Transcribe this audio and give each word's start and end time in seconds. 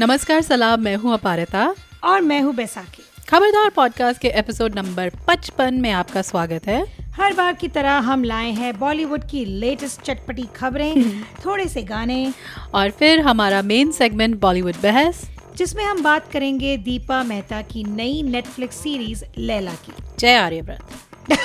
नमस्कार 0.00 0.42
सलाम 0.42 0.80
मैं 0.80 0.96
हूँ 0.96 1.12
अपारिता। 1.12 1.74
और 2.04 2.20
मैं 2.20 2.40
हूँ 2.40 2.54
बैसाखी। 2.54 3.02
खबरदार 3.30 3.70
पॉडकास्ट 3.70 4.20
के 4.20 4.28
एपिसोड 4.28 4.74
नंबर 4.74 5.10
55 5.28 5.72
में 5.72 5.90
आपका 5.90 6.22
स्वागत 6.22 6.66
है। 6.66 6.86
हर 7.00 7.34
बार 7.34 7.54
की 7.54 7.68
तरह 7.68 7.92
हम 7.92 8.24
लाए 8.24 8.50
हैं 8.50 8.78
बॉलीवुड 8.78 9.30
की 9.30 9.44
लेटेस्ट 9.44 10.00
चटपटी 10.00 10.48
खबरें 10.56 11.22
थोड़े 11.46 11.68
से 11.68 11.82
गाने। 11.82 12.34
और 12.74 12.90
फिर 12.90 13.20
हमारा 13.20 13.62
मेन 13.62 13.90
सेगमेंट 13.90 14.40
बॉलीवुड 14.40 14.74
बहस। 14.82 15.30
जिसमें 15.56 15.84
हम 15.84 16.02
बात 16.02 16.32
करेंगे 16.32 16.76
दीपा 16.76 17.22
मेहता 17.22 17.62
की 17.62 17.84
नई 17.84 18.22
नेटफ्लिक्स 18.22 18.76
सीरीज़ 18.76 19.24
लैला 19.38 19.70
की। 19.70 19.92
जय 20.18 20.34
आर्यव्रत। 20.34 20.86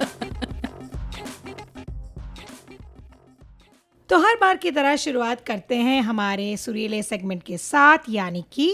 तो 4.12 4.18
हर 4.20 4.34
बार 4.40 4.56
की 4.62 4.70
तरह 4.70 4.96
शुरुआत 5.02 5.40
करते 5.46 5.76
हैं 5.76 6.00
हमारे 6.02 6.56
सुरीले 6.56 7.02
सेगमेंट 7.02 7.42
के 7.42 7.56
साथ 7.58 8.08
यानी 8.10 8.44
कि 8.52 8.66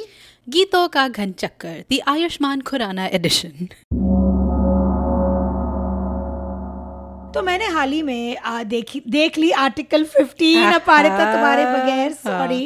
गीतों 0.48 0.86
का 0.94 1.06
घन 1.08 1.32
चक्कर 1.38 1.84
दी 1.90 1.98
आयुष्मान 2.08 2.60
खुराना 2.70 3.06
एडिशन 3.18 3.66
तो 7.34 7.42
मैंने 7.42 7.66
हाल 7.76 7.92
ही 7.92 8.02
में 8.02 8.36
आ, 8.36 8.62
देखी 8.62 9.02
देख 9.08 9.38
ली 9.38 9.50
आर्टिकल 9.66 10.04
15 10.16 10.74
अपारिता 10.74 11.32
तुम्हारे 11.32 11.64
बगैर 11.66 12.12
सॉरी 12.12 12.62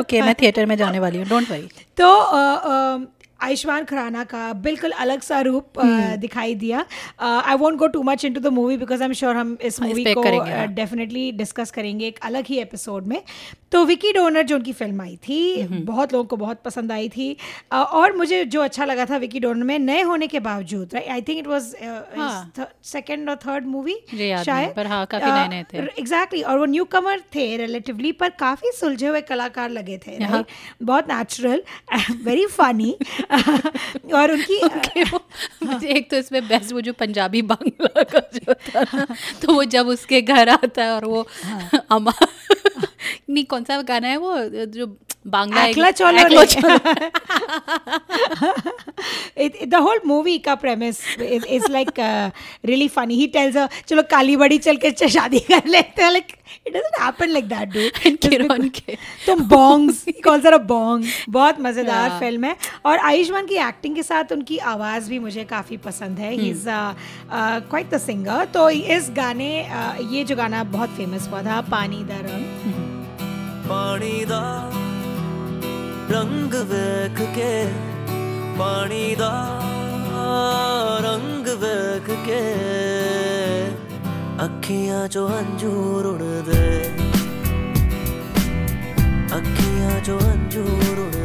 ओके 0.00 0.20
मैं 0.22 0.34
थिएटर 0.42 0.66
में 0.66 0.76
जाने 0.76 0.98
वाली 0.98 1.18
हूँ 1.18 1.26
डोंट 1.28 1.50
वरी 1.50 1.68
तो 1.98 2.14
अ, 2.16 2.38
अ, 2.38 3.06
आयुष्मान 3.42 3.84
खुराना 3.84 4.24
का 4.32 4.52
बिल्कुल 4.64 4.90
अलग 5.04 5.20
सा 5.22 5.40
रूप 5.48 5.78
हम्म। 5.80 6.16
दिखाई 6.20 6.54
दिया 6.56 6.84
I 7.20 7.56
won't 7.56 7.78
go 7.78 7.86
too 7.96 8.02
much 8.02 8.24
into 8.24 8.40
the 8.40 8.52
movie 8.52 8.76
because 8.76 9.02
I 9.02 9.06
am 9.08 9.12
sure 9.22 9.36
हम 9.36 9.56
इस 9.62 9.80
मूवी 9.82 10.04
को। 10.14 10.22
डेफिनेटली 10.74 11.30
डिस्कस 11.32 11.70
करेंगे 11.70 12.06
एक 12.06 12.18
अलग 12.22 12.46
ही 12.48 12.58
एपिसोड 12.58 13.06
में 13.06 13.20
तो 13.72 13.84
विकी 13.84 14.12
डोनर 14.12 14.42
जो 14.42 14.56
उनकी 14.56 14.72
फ़िल्म 14.72 15.00
आई 15.02 15.16
थी 15.28 15.60
हम्म। 15.60 15.84
बहुत 15.84 16.12
लोगों 16.12 16.24
को 16.28 16.36
बहुत 16.36 16.60
पसंद 16.64 16.92
आई 16.92 17.08
थी 17.08 17.36
अ, 17.72 17.76
और 17.76 18.16
मुझे 18.16 18.44
जो 18.54 18.62
अच्छा 18.62 18.84
लगा 18.84 19.06
था 19.10 19.16
विकी 19.16 19.40
डोनर 19.40 19.64
में 19.64 19.78
नए 19.78 20.00
होने 20.02 20.26
के 20.26 20.40
बावजूद 20.40 20.94
I 20.96 21.22
think 21.22 21.38
it 21.38 21.46
was. 21.46 21.72
Second 22.84 23.28
और 23.30 23.36
थर्ड 23.46 23.66
मूवी 23.66 23.94
मुझे 24.12 24.26
याद 24.26 24.48
नहीं, 24.50 24.68
पर 24.74 24.86
हाँ, 24.86 25.04
काफ़ी 25.06 25.30
नए-नए 25.30 25.64
थे। 25.72 25.78
एग्जैक्टली 25.98 26.42
और 26.42 26.58
वो 26.58 26.64
न्यू 26.66 26.84
कमर 26.92 27.20
थे 27.34 27.46
रिलेटिवली 27.56 28.12
पर 28.20 28.28
काफ़ी 28.40 28.70
सुलझे 28.74 29.06
हुए 29.06 29.20
कलाकार 29.30 29.70
लगे 29.70 29.98
थे। 30.06 30.16
बहुत 30.82 31.08
नेचुरल 31.10 31.62
वेरी 32.24 32.46
फनी 32.48 32.94
और 34.14 34.30
उनकी 34.30 34.60
okay, 34.68 35.12
वो- 35.12 35.22
हाँ. 35.68 35.80
एक 35.80 36.10
तो 36.10 36.16
इसमें 36.16 36.48
बेस्ट 36.48 36.72
वो 36.72 36.80
जो 36.80 36.92
पंजाबी 36.92 37.42
बांग्ला 37.52 38.02
का 38.02 38.20
जो 38.34 38.54
था 38.54 38.82
ना 38.94 39.06
तो 39.42 39.54
वो 39.54 39.64
जब 39.74 39.88
उसके 39.88 40.20
घर 40.22 40.48
आता 40.48 40.84
है 40.84 40.90
और 40.90 41.04
वो 41.04 41.26
हाँ. 41.44 41.86
अमा 41.90 42.12
नहीं 43.32 43.44
कौन 43.46 43.64
सा 43.64 43.80
गाना 43.82 44.08
है 44.08 44.16
वो? 44.16 44.36
जो 44.66 44.86
बांग्ला। 45.26 45.66
द 49.66 49.74
होल 49.74 50.00
मूवी 50.06 50.38
का 50.38 50.54
premise 50.54 50.98
is 51.18 51.70
like 51.72 51.90
really 52.64 52.88
funny 52.88 53.14
he 53.16 53.26
tells 53.34 53.56
चलो 53.88 54.02
काली 54.10 54.36
बड़ी 54.36 54.58
चल 54.58 54.76
के 54.76 55.08
शादी 55.08 55.38
कर 55.40 55.68
लेते 55.68 56.02
हैं. 56.02 56.10
Like 56.12 56.32
it 56.66 56.72
doesn't 56.72 57.00
happen 57.02 57.28
like 57.28 57.48
that 57.48 57.68
And 58.06 58.16
Kiran 58.28 58.68
के। 58.68 58.96
तो 59.26 59.36
bongs 59.36 60.04
calls 60.24 60.46
are 60.46 60.52
a 60.52 60.58
bong 60.68 61.04
बहुत 61.28 61.60
मज़ेदार 61.60 62.18
फ़िल्म 62.20 62.44
है। 62.44 62.56
और 62.86 62.98
आयुष्मान 62.98 63.46
की 63.46 63.56
एक्टिंग 63.68 63.94
के 63.96 64.02
साथ 64.02 64.32
उनकी 64.32 64.58
आवाज़ 64.74 65.08
भी 65.10 65.18
मुझे 65.18 65.44
काफ़ी 65.44 65.76
पसंद 65.86 66.18
है। 66.18 66.32
He 66.32 66.50
is 66.50 66.64
quite 66.68 67.90
the 67.90 67.98
singer 67.98 68.44
तो 68.54 68.68
इस 68.70 69.10
गाने 69.16 69.52
uh, 69.64 70.14
ये 70.14 70.24
जो 70.24 70.36
गाना 70.36 70.64
बहुत 70.64 70.90
फ़ेमस 70.96 71.28
हुआ 71.28 71.42
था 71.42 71.60
पानी 71.70 72.02
दा 72.04 72.20
रंग। 72.20 72.91
ਪਾਣੀ 73.71 74.25
ਦਾ 74.25 74.71
ਰੰਗ 76.11 76.53
ਵੇਖ 76.69 77.21
ਕੇ 77.35 77.67
ਪਾਣੀ 78.57 79.15
ਦਾ 79.15 79.31
ਰੰਗ 81.03 81.47
ਵੇਖ 81.47 82.09
ਕੇ 82.25 82.41
ਅੱਖੀਆਂ 84.45 85.07
ਚੋਂ 85.07 85.27
ਹੰਝੂਰ 85.29 86.05
ਉੜਦੇ 86.05 86.89
ਅੱਖੀਆਂ 89.37 89.99
ਚੋਂ 90.01 90.19
ਹੰਝੂਰ 90.19 90.99
ਉੜਦੇ 90.99 91.20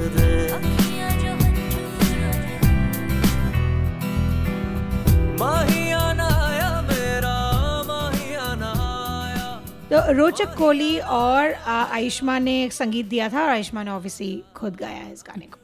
तो 9.92 10.00
रोचक 10.14 10.56
कोहली 10.58 10.98
और 11.00 11.54
आयुष्मान 11.68 12.44
ने 12.44 12.58
संगीत 12.74 13.06
दिया 13.06 13.30
था 13.30 13.44
और 13.44 13.50
आयुष्मान 13.50 13.86
ने 13.86 13.92
ऑब्वियसली 13.92 14.42
खुद 14.56 14.76
गाया 14.76 14.96
है 14.96 15.12
इस 15.14 15.24
गाने 15.28 15.46
को। 15.46 15.60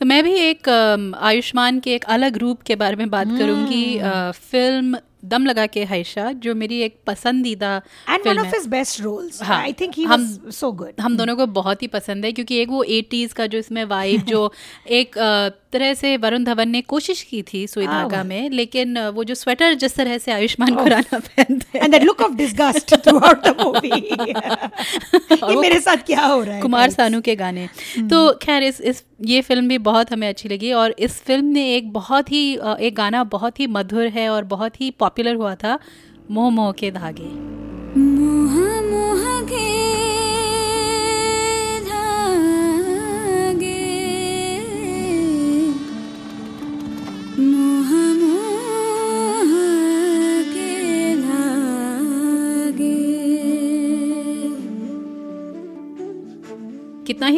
तो 0.00 0.06
मैं 0.06 0.22
भी 0.24 0.32
एक 0.38 0.68
आयुष्मान 0.68 1.78
के 1.80 1.94
एक 1.94 2.04
अलग 2.14 2.36
रूप 2.36 2.62
के 2.62 2.76
बारे 2.76 2.96
में 2.96 3.10
बात 3.10 3.28
करूँगी 3.38 3.84
हम्म। 3.98 4.30
फ़िल्म 4.50 4.98
दम 5.24 5.46
लगा 5.46 5.66
के 5.66 5.84
हाइशा 5.84 6.30
जो 6.42 6.54
मेरी 6.54 6.80
एक 6.82 6.96
पसंदीदा 7.06 7.70
and 8.10 8.26
one 8.26 8.38
of 8.38 8.46
his 8.46 8.66
best 8.66 9.00
roles 9.00 9.42
I 9.42 9.72
think 9.72 9.94
he 9.96 10.04
hmm- 10.04 10.50
so 10.52 10.70
good 10.72 11.00
हम 11.00 11.16
दोनों 11.16 11.36
को 11.36 11.46
बहुत 11.54 11.82
ही 11.82 11.86
पसंद 11.88 12.24
है 12.24 12.32
क्योंकि 12.32 12.58
एक 12.58 12.68
वो 12.68 12.82
एटीज़ 12.98 13.34
का 13.34 13.46
जो 13.46 13.58
इसमें 13.58 13.84
वाइब 13.86 14.24
जो 14.28 14.50
एक 14.90 15.18
अ, 15.18 15.48
तरह 15.76 15.94
से 15.94 16.16
वरुण 16.16 16.44
धवन 16.44 16.68
ने 16.68 16.80
कोशिश 16.82 17.22
की 17.22 17.42
थी 17.42 17.66
सुई 17.66 17.84
हाँ, 17.84 18.02
धागा 18.02 18.22
में 18.24 18.50
लेकिन 18.50 18.98
वो 18.98 19.24
जो 19.24 19.34
स्वेटर 19.34 19.74
जिस 19.74 19.94
तरह 19.96 20.18
से 20.18 20.32
आयुष्मान 20.32 20.74
खुराना 20.76 21.18
पहनते 21.18 21.78
and 21.78 21.94
look 22.04 22.20
of 22.22 22.32
disgust 22.32 22.94
throughout 22.94 23.44
the 23.44 23.54
movie 23.60 23.88
ये 23.90 25.56
मेरे 25.56 25.80
साथ 25.80 26.06
क्या 26.06 26.26
हो 26.26 26.42
रहा 26.42 26.54
है 26.54 26.62
कुमार 26.62 26.90
सानू 26.90 27.20
के 27.20 27.34
गाने। 27.36 27.68
तो 28.10 28.32
खैर 28.42 28.62
इस 28.62 28.80
इस 28.80 29.02
ये 29.24 29.40
फ़िल्म 29.40 29.68
भी 29.68 29.78
बहुत 29.78 30.12
हमें 30.12 30.28
अच्छी 30.28 30.48
लगी 30.48 30.72
और 30.72 30.94
इस 30.98 31.20
फ़िल्म 31.22 31.46
ने 31.46 31.74
एक 31.76 31.92
बहुत 31.92 32.32
ही 32.32 32.42
एक 32.80 32.94
गाना 32.96 33.24
बहुत 33.24 33.60
ही 33.60 33.66
मधुर 33.66 34.06
है 34.06 34.28
और 34.30 34.44
बहुत 34.44 34.80
ही 34.80 34.90
पॉपुलर 34.90 35.34
हुआ 35.34 35.54
था 35.54 35.78
मोह 36.30 36.50
मोह 36.50 36.72
के 36.72 36.90
धागे। 36.90 37.30
मोह 38.00 38.75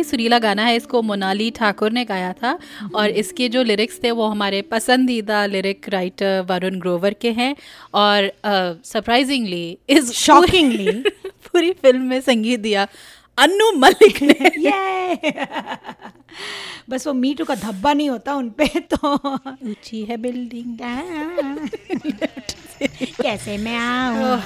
सुरीला 0.09 0.39
गाना 0.39 0.65
है 0.65 0.77
इसको 0.77 1.03
मोनाली 1.03 1.51
ठाकुर 1.51 1.93
ने 1.93 2.05
गाया 2.05 2.33
था। 2.33 2.59
और 2.95 3.11
इसके 3.23 3.49
जो 3.49 3.63
लिरिक्स 3.63 4.01
थे 4.05 4.11
वो 4.11 4.27
हमारे 4.27 4.63
पसंदीदा 4.73 5.47
लिरिक 5.47 5.89
राइटर 5.89 6.41
वरुण 6.51 6.79
ग्रोवर 6.81 7.15
के 7.21 7.31
हैं। 7.33 7.57
और 7.95 8.33
सरप्राइजिंगली 8.85 9.79
इस 9.89 10.13
Shockingly. 10.19 11.09
पूरी 11.49 11.73
फ़िल्म 11.73 12.03
में 12.05 12.21
संगीत 12.21 12.61
दिया 12.61 12.87
अनु 13.39 13.71
मलिक 13.77 14.23
ने। 14.23 14.51
ये 14.61 15.19
बस 16.91 17.07
वो 17.07 17.13
मीटू 17.13 17.45
का 17.45 17.55
धब्बा 17.55 17.93
नहीं 17.93 18.11
होता 18.11 18.35
उन 18.35 18.51
पे 18.59 18.67
तो 18.93 19.15
ऊँची 19.15 20.05
है 20.05 20.17
बिल्डिंग 20.17 20.79
कैसे 23.23 23.57
मैं 23.59 23.77
आऊँ? 23.77 24.41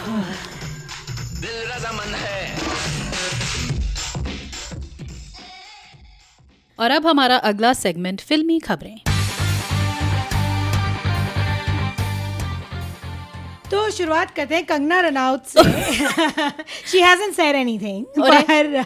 और 6.79 6.91
अब 6.91 7.07
हमारा 7.07 7.37
अगला 7.37 7.73
सेगमेंट 7.73 8.21
फिल्मी 8.21 8.59
खबरें। 8.59 9.12
तो 13.73 13.89
शुरुआत 13.91 14.31
करते 14.37 14.55
हैं 14.55 14.65
कंगना 14.67 15.01
रनौत 15.01 15.47
से। 15.49 15.63
शी 16.91 17.01
हैजंट 17.01 17.35
सेड 17.35 17.57
एनीथिंग 17.57 18.05
पर 18.19 18.85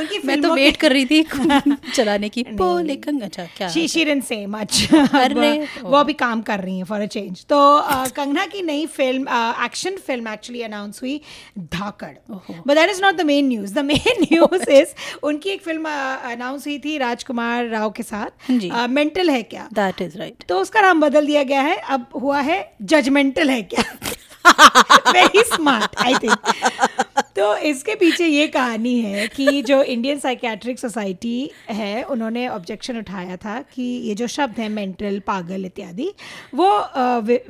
उनकी 0.00 0.18
मैं 0.26 0.40
तो 0.42 0.54
वेट 0.54 0.76
कर 0.76 0.92
रही 0.92 1.04
थी 1.06 1.22
चलाने 1.94 2.28
की। 2.28 2.42
बोले 2.60 2.96
कंग 2.96 3.22
अच्छा 3.22 3.44
क्या 3.56 3.68
she 3.68 3.86
she 3.88 4.04
didn't 4.04 4.24
say 4.24 4.44
much 4.46 4.88
वो 5.82 5.96
अभी 5.96 6.12
काम 6.22 6.42
कर 6.42 6.60
रही 6.60 6.76
हैं 6.76 6.84
फॉर 6.84 7.00
अ 7.00 7.06
चेंज 7.14 7.44
तो 7.52 7.58
कंगना 8.16 8.46
की 8.46 8.62
नई 8.62 8.86
film 8.96 9.28
action 9.64 9.96
film 10.06 10.28
actually 10.28 10.62
announce 10.62 11.02
हुई 11.02 11.20
Dhaakad. 11.74 12.14
But 12.30 12.74
that 12.74 12.90
is 12.90 13.02
not 13.02 13.14
the 13.16 13.26
main 13.26 13.48
news 13.48 13.74
the 13.74 13.84
main 13.84 14.22
news 14.22 14.68
is 14.70 14.94
उनकी 15.22 15.50
एक 15.50 15.62
फ़िल्म 15.64 15.88
अनाउंस 16.32 16.66
हुई 16.66 16.78
थी 16.78 16.96
राजकुमार 16.98 17.68
राव 17.68 17.90
के 17.96 18.02
साथ। 18.02 18.50
मेंटल 18.90 19.30
है 19.30 19.42
क्या? 19.44 19.68
दैट 19.74 20.02
इज़ 20.02 20.18
राइट 20.18 20.44
तो 20.48 20.60
उसका 20.60 20.80
नाम 20.80 21.00
बदल 21.00 21.26
दिया 21.26 21.42
गया 21.42 21.60
है। 21.62 21.76
अब 21.76 22.06
हुआ 22.22 22.40
है 22.40 22.58
जजमेंटल 22.82 23.50
है 23.50 23.62
क्या? 23.64 23.84
वेरी 24.46 25.42
स्मार्ट 25.46 25.96
आई 25.98 26.14
थिंक 26.14 26.38
तो 27.36 27.54
इसके 27.56 27.94
पीछे 27.94 28.26
ये 28.26 28.46
कहानी 28.48 29.00
है 29.00 29.26
कि 29.28 29.62
जो 29.62 29.82
इंडियन 29.82 30.18
साइकेट्रिक 30.18 30.78
सोसाइटी 30.78 31.50
है, 31.68 32.02
उन्होंने 32.04 32.46
ऑब्जेक्शन 32.48 32.98
उठाया 32.98 33.36
था 33.36 33.60
कि 33.74 33.82
ये 33.82 34.14
जो 34.14 34.26
शब्द 34.26 34.58
है 34.58 34.68
मेंटल 34.68 35.18
पागल 35.26 35.64
इत्यादि 35.64 36.12
वो, 36.54 36.68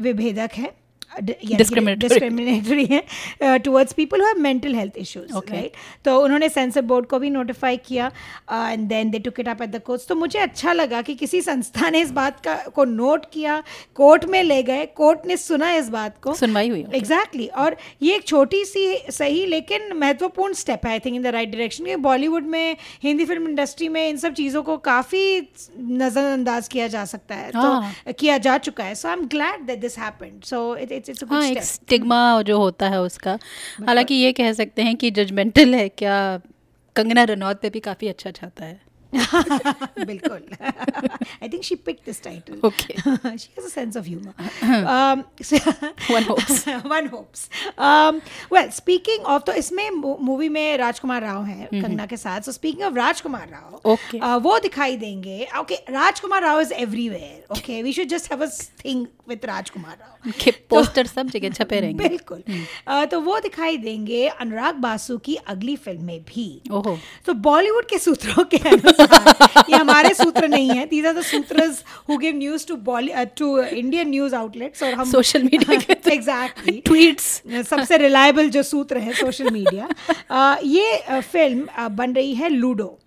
विभेदक 0.01 0.51
है. 0.55 0.71
डिस्क्रिमिनेटरी 1.21 2.85
है 2.87 3.59
towards 3.59 3.93
people 3.93 4.21
who 4.21 4.27
have 4.27 4.39
mental 4.41 4.75
health 4.75 4.97
issues 4.99 5.33
right 5.51 5.73
तो 6.05 6.19
उन्होंने 6.21 6.49
सेंसर 6.49 6.83
बोर्ड 6.83 7.07
को 7.07 7.19
भी 7.19 7.31
नोटिफाई 7.31 7.77
किया 7.87 8.11
and 8.53 8.89
then 8.89 9.11
they 9.11 9.19
took 9.19 9.41
it 9.41 9.49
up 9.49 9.63
at 9.63 9.71
the 9.71 9.81
courts 9.83 10.07
तो 10.09 10.15
मुझे 10.15 10.39
अच्छा 10.39 10.73
लगा 10.73 11.03
कि 11.03 11.15
किसी 11.15 11.41
संस्था 11.43 11.91
ने 11.91 12.01
इस 12.01 12.11
बात 12.13 12.41
का 12.41 12.55
को 12.75 12.85
नोट 12.85 13.27
किया 13.33 13.63
कोर्ट 13.95 14.25
में 14.25 14.43
ले 14.43 14.63
गए 14.63 14.87
कोर्ट 14.97 15.27
ने 15.27 15.37
सुना 15.37 15.73
इस 15.75 15.89
बात 15.89 16.17
को। 16.23 16.35
सुनवाई 16.35 16.69
हुई 16.69 16.83
okay. 16.83 16.95
एग्जैक्टली 16.95 17.47
और 17.47 17.77
ये 18.03 18.15
एक 18.17 18.27
छोटी 18.27 18.65
सी 18.65 18.85
सही 19.11 19.45
लेकिन 19.47 19.93
महत्वपूर्ण 19.93 20.55
स्टेप 20.55 20.87
है 20.87 20.93
I 20.93 20.99
think 20.99 21.17
in 21.17 21.23
the 21.23 21.27
right 21.27 21.51
direction 21.51 21.85
कि 21.85 21.97
बॉलीवुड 21.97 22.47
में 22.47 22.77
हिंदी 23.03 23.25
फ़िल्म 23.25 23.49
इंडस्ट्री 23.49 23.89
में 23.89 24.09
इन 24.09 24.17
सब 24.17 24.33
चीज़ों 24.33 24.63
को 24.63 24.77
काफ़ी 24.89 25.25
नज़रअंदाज 25.81 26.69
किया 26.69 26.87
जा 26.89 27.05
सकता 27.05 27.35
है 27.35 27.51
हाँ। 27.55 27.93
तो 28.07 28.13
किया 28.13 28.39
जा 28.39 28.57
चुका 28.59 28.85
है। 28.85 28.95
So 28.95 29.09
I 29.09 29.15
am 29.15 29.27
glad 29.27 29.61
that 29.67 29.81
this 29.81 29.99
happened 29.99 30.43
so 30.45 30.77
it 30.77 30.93
it's 31.09 31.23
it's 31.23 31.25
हाँ 31.31 31.43
एक 31.45 31.63
स्टिग्मा 31.63 32.43
जो 32.43 32.59
होता 32.59 32.89
है 32.89 33.01
उसका। 33.01 33.39
हालाँकि 33.87 34.15
ये 34.15 34.33
कह 34.33 34.53
सकते 34.53 34.83
हैं 34.83 34.97
कि 34.97 35.11
जजमेंटल 35.11 35.75
है 35.75 35.89
क्या 35.89 36.17
कंगना 36.97 37.25
रनौत 37.25 37.61
पे 37.63 37.71
भी 37.71 37.81
काफ़ी 37.81 38.09
अच्छा 38.09 38.31
चाहता 38.31 38.65
है। 38.65 38.81
बिल्कुल। 40.07 40.41
I 41.43 41.49
think 41.49 41.65
she 41.65 41.75
pick 41.89 42.01
this 42.07 42.23
title 42.25 42.61
Okay. 42.69 42.95
she 43.43 43.49
has 43.57 43.65
a 43.67 43.71
sense 43.71 43.97
of 43.97 44.07
humor. 44.07 44.35
Um, 44.97 45.25
One 46.17 46.25
hopes. 46.31 46.65
one 46.95 47.07
hopes. 47.15 47.49
Um, 47.89 48.21
well 48.51 48.71
speaking 48.79 49.25
of 49.35 49.45
तो 49.47 49.53
इसमें 49.63 49.89
मूवी 50.29 50.49
में 50.49 50.77
राजकुमार 50.79 51.23
राव 51.23 51.45
हैं 51.45 51.67
कंगना 51.73 52.07
के 52.07 52.17
साथ. 52.17 52.49
So 52.49 52.55
speaking 52.59 52.87
of 52.91 52.97
Rajkumar 52.97 53.49
Rao 53.49 53.81
Okay. 53.95 54.21
uh, 54.21 54.37
वो 54.43 54.59
दिखाई 54.69 54.97
देंगे. 54.97 55.47
Okay 55.61 55.79
Rajkumar 55.91 56.43
Rao 56.43 56.61
is 56.63 56.73
everywhere. 56.87 57.41
Okay 57.59 57.83
we 57.89 57.93
should 57.99 58.11
just 58.15 58.33
have 58.33 58.43
a 58.43 58.51
thing 58.85 59.07
with 59.31 59.45
राजकुमार 59.53 59.97
राव. 60.01 60.33
के 60.45 60.51
पोस्टर 60.71 61.07
सब 61.07 61.31
जगह 61.31 61.51
छपे 61.51 61.81
रहेंगे. 61.81 62.09
बिल्कुल. 62.09 62.43
uh, 62.89 63.07
तो 63.11 63.21
वो 63.21 63.39
दिखाई 63.41 63.77
देंगे 63.77 64.27
अनुराग 64.29 64.75
बासु 64.87 65.17
की 65.29 65.35
अगली 65.55 65.77
फ़िल्म 65.77 66.05
में 66.05 66.21
भी. 66.25 66.47
ओहो. 66.73 66.99
तो 67.27 67.35
बॉलीवुड 67.49 67.89
के 67.91 67.99
सूत्रों 67.99 68.45
के 68.55 68.59
अनुसार 68.69 69.65
ये 69.71 69.77
हमारे 69.77 70.15
सूत्र 70.15 70.49
नहीं 70.49 70.71
है. 70.71 70.87
These 70.87 71.07
are 71.13 71.19
the 71.19 71.25
sutras 71.25 71.83
who 72.09 72.17
give 72.19 72.37
news 72.37 72.67
to 72.67 72.77
to 73.37 73.59
Indian 73.61 74.09
news 74.11 74.35
outlets 74.35 74.83
और 74.83 74.95
हम 74.95 75.11
सोशल 75.11 75.43
मीडिया 75.43 75.79
के 75.81 76.11
एग्जैक्टली 76.13 76.81
ट्वीट्स 76.87 77.31
सबसे 77.69 77.97
रिलायबल 77.99 78.51
जो 78.51 78.63
सूत्र 78.65 78.99
है 78.99 79.13
सोशल 79.15 79.51
मीडिया 79.53 79.89
ये 80.67 81.21
फ़िल्म 81.23 81.89
बन 81.97 82.15
रही 82.15 82.35
है 82.35 82.49
लूडो 82.49 82.99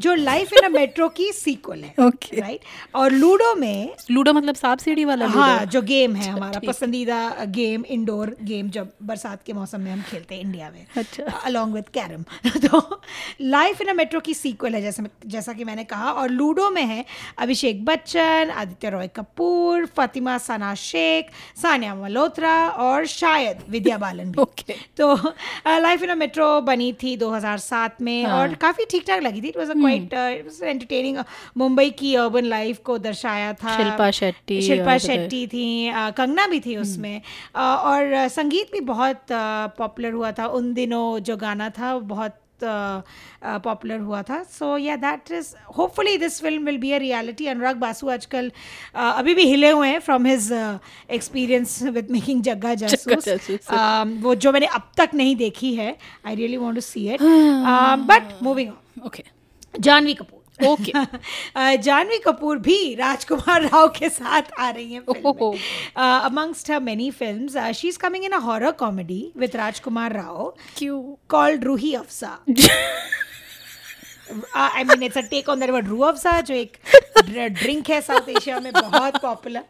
जो 0.00 0.14
लाइफ 0.14 0.52
इन 0.52 0.64
अ 0.64 0.68
मेट्रो 0.70 1.08
की 1.16 1.30
सीक्वल 1.32 1.82
है 1.84 1.94
Okay. 2.00 2.40
राइट 2.40 2.60
और 2.94 3.12
लूडो 3.12 3.54
में 3.54 3.94
लूडो 4.10 4.32
मतलब 4.32 4.54
सांप 4.54 4.78
सीढ़ी 4.78 5.04
वाला 5.04 5.26
हाँ 5.28 5.64
जो 5.66 5.82
गेम 5.82 6.14
है 6.16 6.30
हमारा 6.30 6.60
पसंदीदा 6.66 7.18
गेम 7.56 7.84
इंडोर 7.96 8.34
गेम 8.42 8.70
जब 8.70 8.90
बरसात 9.10 9.42
के 9.46 9.52
मौसम 9.52 9.80
में 9.80 9.90
हम 9.92 10.02
खेलते 10.10 10.34
हैं 10.34 10.42
इंडिया 10.42 10.70
में 10.70 10.86
अच्छा। 10.96 11.24
अलॉन्ग 11.44 11.74
विद 11.74 11.88
कैरम 11.94 12.24
तो 12.66 13.00
लाइफ 13.40 13.80
इन 13.82 13.88
अ 13.88 13.92
मेट्रो 13.94 14.20
की 14.20 14.34
सीक्वल 14.34 14.74
है 14.74 14.82
जैसे 14.82 15.02
जैसा 15.26 15.52
कि 15.52 15.64
मैंने 15.64 15.84
कहा 15.84 16.12
और 16.12 16.30
लूडो 16.30 16.70
में 16.70 16.82
है 16.84 17.04
अभिषेक 17.38 17.84
बच्चन 17.84 18.50
आदित्य 18.56 18.90
रॉय 18.90 19.08
कपूर 19.16 19.86
फातिमा 19.96 20.38
सना 20.40 20.74
शेख 20.84 21.30
सानिया 21.62 21.94
मल्होत्रा 21.94 22.54
और 22.86 23.06
शायद 23.14 23.62
विद्या 23.70 23.98
बालन 23.98 24.32
भी 24.32 24.38
Okay. 24.50 24.74
तो 24.96 25.14
लाइफ 25.80 26.02
इन 26.02 26.08
अ 26.08 26.14
मेट्रो 26.16 26.60
बनी 26.62 26.92
थी 27.02 27.16
2007 27.18 28.00
में 28.00 28.24
हाँ। 28.24 28.38
और 28.40 28.54
काफ़ी 28.62 28.84
ठीक 28.90 29.04
ठाक 29.06 29.22
लगी 29.22 29.40
थी 29.42 29.48
it 29.48 29.56
was 29.56 29.70
a 29.70 29.74
quite 29.90 30.38
it 30.38 30.46
was 30.46 30.62
entertaining 30.62 31.18
Mumbai 31.56 31.90
की 31.98 32.14
अर्बन 32.16 32.44
लाइफ 32.46 32.78
को 32.84 32.98
दर्शाया 32.98 33.52
था। 33.52 33.76
शिल्पा 33.76 34.10
शेट्टी 34.10 34.60
शिल्पा 34.62 34.98
शेट्टी 34.98 35.46
थी 35.46 35.66
कंगना 36.16 36.46
भी 36.46 36.60
थी 36.60 36.76
उसमें। 36.76 37.20
और 37.56 38.28
संगीत 38.30 38.72
भी 38.72 38.80
बहुत 38.92 39.26
पॉपुलर 39.78 40.12
हुआ 40.12 40.32
था। 40.32 40.46
उन 40.46 40.72
दिनों 40.74 41.18
जो 41.20 41.36
गाना 41.36 41.70
था 41.70 41.98
बहुत 42.14 42.36
पॉपुलर 42.62 43.98
हुआ 43.98 44.20
था। 44.22 44.42
So 44.52 44.76
yeah 44.78 44.96
that 44.96 45.30
is 45.32 45.54
hopefully 45.76 46.16
this 46.18 46.40
film 46.42 46.64
will 46.64 46.78
be 46.78 46.90
a 46.92 46.96
reality 46.98 47.46
Anurag 47.46 47.76
Basu 47.76 48.08
आजकल 48.10 48.50
अभी 48.94 49.34
भी 49.34 49.44
हिले 49.48 49.70
हुए 49.70 49.88
हैं 49.88 50.00
from 50.00 50.26
his 50.26 50.52
experience 50.52 51.82
with 51.96 52.10
making 52.10 52.42
Jagga 52.42 52.74
Jasoos 52.74 53.28
वो 54.22 54.34
जो 54.34 54.52
मैंने 54.52 54.66
अब 54.66 54.90
तक 54.96 55.14
नहीं 55.14 55.34
देखी 55.36 55.74
है 55.74 55.96
I 56.26 56.34
really 56.34 56.56
want 56.56 56.74
to 56.76 56.80
see 56.80 57.08
it 57.14 57.22
but 58.08 58.42
moving 58.42 58.70
on 58.70 59.06
okay 59.06 59.24
Janhvi 59.74 60.14
Kapoor. 60.14 60.38
Okay. 60.60 60.92
अ, 61.56 61.74
जानवी 61.76 62.18
कपूर 62.18 62.58
भी 62.58 62.94
राजकुमार 62.94 63.62
राव 63.62 63.88
के 63.88 64.08
साथ 64.08 64.42
आ 64.58 64.70
रही 64.70 64.92
हैं 64.92 65.00
amongst 65.96 66.70
her 66.70 66.80
many 66.80 67.10
film 67.10 67.72
she 67.72 67.88
is 67.88 67.98
coming 67.98 68.24
in 68.24 68.30
a 68.30 68.38
horror 68.38 68.70
comedy 68.70 69.32
with 69.36 69.56
Rajkummar 69.56 70.12
Rao. 70.12 70.54
Q? 70.76 71.18
Called 71.28 71.64
Roohi 71.64 71.94
Afza. 71.94 72.38
I 74.56 74.84
mean 74.84 75.02
it's 75.02 75.18
a 75.18 75.20
take 75.30 75.48
on 75.48 75.60
that 75.60 75.70
word 75.70 75.88
Roohafza 75.88 76.40
जो 76.40 76.54
एक 76.54 76.76
drink 77.28 77.90
है 77.90 78.00
south 78.00 78.28
Asia 78.28 78.58
में 78.60 78.72
बहुत 78.72 79.20
पॉपुलर 79.22 79.64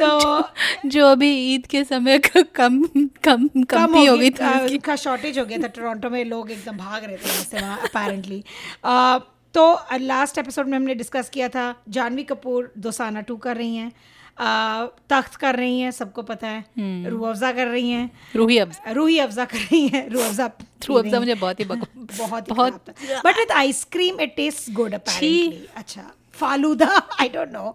तो 0.00 0.88
जो 0.88 1.06
अभी 1.06 1.30
ईद 1.54 1.66
के 1.66 1.84
समय 1.84 2.18
क- 2.18 2.46
कम 2.54 2.82
कम 3.24 3.48
कम 3.70 3.94
ही 3.94 4.06
गई 4.18 4.30
थी 4.30 4.44
उनका 4.74 4.96
शॉर्टेज 4.96 5.38
हो 5.38 5.44
गया 5.44 5.58
था 5.58 5.66
टोरंटो 5.78 6.10
में 6.10 6.24
लोग 6.24 6.50
एकदम 6.50 6.76
भाग 6.76 7.04
रहे 7.04 7.16
थे 7.16 7.28
वहाँ 7.30 7.44
से 7.44 7.60
वहाँ 7.60 7.78
अपेरेंटली 7.84 8.42
तो 9.54 9.64
लास्ट 9.98 10.38
एपिसोड 10.38 10.66
में 10.68 10.76
हमने 10.78 10.94
डिस्कस 10.94 11.28
किया 11.28 11.48
था 11.48 11.74
जानवी 11.88 12.22
कपूर 12.24 12.72
दोसाना 12.78 13.20
टू 13.20 13.36
कर 13.36 13.56
रही 13.56 13.76
हैं. 13.76 13.92
तख्त 14.40 15.34
कर 15.34 15.56
रही 15.56 15.80
हैं 15.80 15.90
सबको 15.90 16.22
पता 16.22 16.48
हम्म। 16.48 17.04
है 17.04 17.10
रूह 17.10 17.28
अफ़ज़ा 17.30 17.52
कर 17.52 17.66
रही 17.68 17.90
हैं। 17.90 18.10
रूही 18.36 18.58
अफजा। 18.58 18.92
रूही 18.92 19.18
अफ़ज़ा 19.18 19.44
कर 19.44 19.58
रही 19.58 19.86
हैं 19.88 20.08
रूह 20.10 20.26
अफ़ज़ा 20.26 20.50
रूह 20.88 20.98
अफ़ज़ा 20.98 21.18
मुझे 21.20 21.34
बहुत 21.34 21.60
ही 21.60 21.64
बहुत 22.18 22.48
बहुत- 22.48 22.90
but 23.24 23.38
with 23.38 23.52
ice cream 23.52 24.20
it 24.20 24.34
taste 24.36 24.70
good 24.72 24.94
apparently 24.94 25.66
अच्छा 25.76 26.10
falooda 26.34 26.90
I 27.20 27.28
don't 27.28 27.48
know 27.52 27.74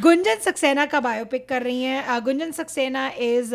Gunjan 0.00 0.36
Saxena 0.40 0.84
का 0.86 1.00
बायोपिक 1.00 1.48
कर 1.48 1.62
रही 1.62 1.82
हैं। 1.82 2.20
गुंजन 2.24 2.50
सक्सेना 2.50 3.06
इज़ 3.20 3.54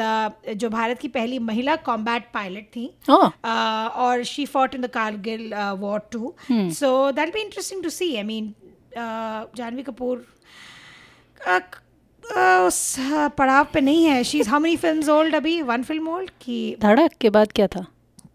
जो 0.55 0.69
भारत 0.69 0.99
की 0.99 1.07
पहली 1.07 1.39
महिला 1.39 1.75
कॉम्बैट 1.85 2.25
पायलट 2.33 2.65
थी। 2.75 2.85
uh, 3.09 3.31
और 3.45 4.23
she 4.23 4.45
fought 4.45 4.75
in 4.75 4.81
the 4.81 4.87
Kargil 4.89 5.53
war 5.79 5.99
too 6.11 6.33
so 6.51 7.11
that 7.11 7.33
be 7.33 7.41
interesting 7.41 7.83
to 7.83 7.89
see 7.89 8.15
I 8.15 8.23
mean 8.23 8.53
Janhvi 9.57 9.83
Kapoor 9.83 10.25
उस 12.67 12.95
पड़ाव 13.37 13.67
पे 13.73 13.81
नहीं 13.81 14.05
है। 14.05 14.23
She 14.23 14.39
is 14.39 14.49
how 14.49 14.59
many 14.59 14.77
films 14.77 15.09
old 15.09 15.35
अभी? 15.35 15.61
वन 15.61 15.83
फ़िल्म 15.83 16.07
ओल्ड 16.09 16.29
की 16.41 16.75
धड़क 16.81 17.11
के 17.21 17.29
बाद 17.29 17.51
क्या 17.51 17.67
था। 17.67 17.85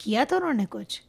किया 0.00 0.25
था 0.25 0.37
उन्होंने 0.37 0.64
कुछ? 0.66 1.00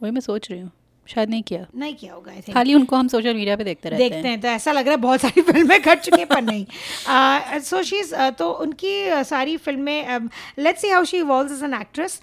वही 0.00 0.12
मैं 0.12 0.20
सोच 0.20 0.50
रही 0.50 0.60
हूँ। 0.60 0.70
शायद 1.06 1.30
नहीं 1.30 1.42
किया। 1.42 1.66
नहीं 1.76 1.94
किया 1.94 2.14
होगा 2.14 2.30
आई 2.32 2.40
थिंक 2.40 2.54
खाली 2.54 2.74
उनको 2.74 2.96
हम 2.96 3.08
सोशल 3.08 3.34
मीडिया 3.34 3.56
पे 3.56 3.64
देखते 3.64 3.88
रहते 3.88 4.08
देखते 4.08 4.28
हैं। 4.28 4.40
तो 4.40 4.48
ऐसा 4.48 4.72
लग 4.72 4.84
रहा 4.84 4.94
है 4.94 5.00
बहुत 5.00 5.20
सारी 5.20 5.42
फ़िल्में 5.42 5.80
कर 5.82 5.98
चुके 5.98 6.16
हैं 6.16 6.26
पर 6.28 6.42
नहीं। 6.42 7.60
सो 7.60 7.82
शी 7.82 8.02
तो 8.38 8.50
उनकी 8.62 9.24
सारी 9.24 9.56
फ़िल्में 9.56 10.28
let's 10.58 10.80
see 10.80 10.90
how 10.90 11.04
she 11.04 11.16
evolves 11.16 11.52
as 11.52 11.62
an 11.64 11.74
actress 11.74 12.20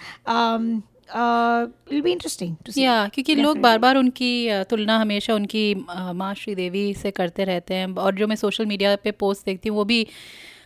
be 1.10 2.12
interesting 2.12 2.56
to 2.66 2.72
see 2.72 2.82
yeah 2.82 3.08
क्योंकि 3.14 3.36
लोग 3.36 3.58
बार 3.62 3.78
बार 3.80 3.98
उनकी 3.98 4.32
तुलना 4.70 4.98
हमेशा 5.00 5.36
उनकी 5.36 5.64
माँ 6.16 6.34
श्रीदेवी 6.36 6.94
से 6.94 7.12
करते 7.12 7.44
रहते 7.44 7.74
हैं। 7.74 7.94
और 7.96 8.16
जो 8.16 8.28
मैं 8.28 8.36
सोशल 8.36 8.66
मीडिया 8.66 8.96
पे 9.04 9.12
पोस्ट 9.12 9.46
देखती 9.46 9.70
हूँ 9.70 9.78
वो 9.78 9.86
भी 9.86 10.06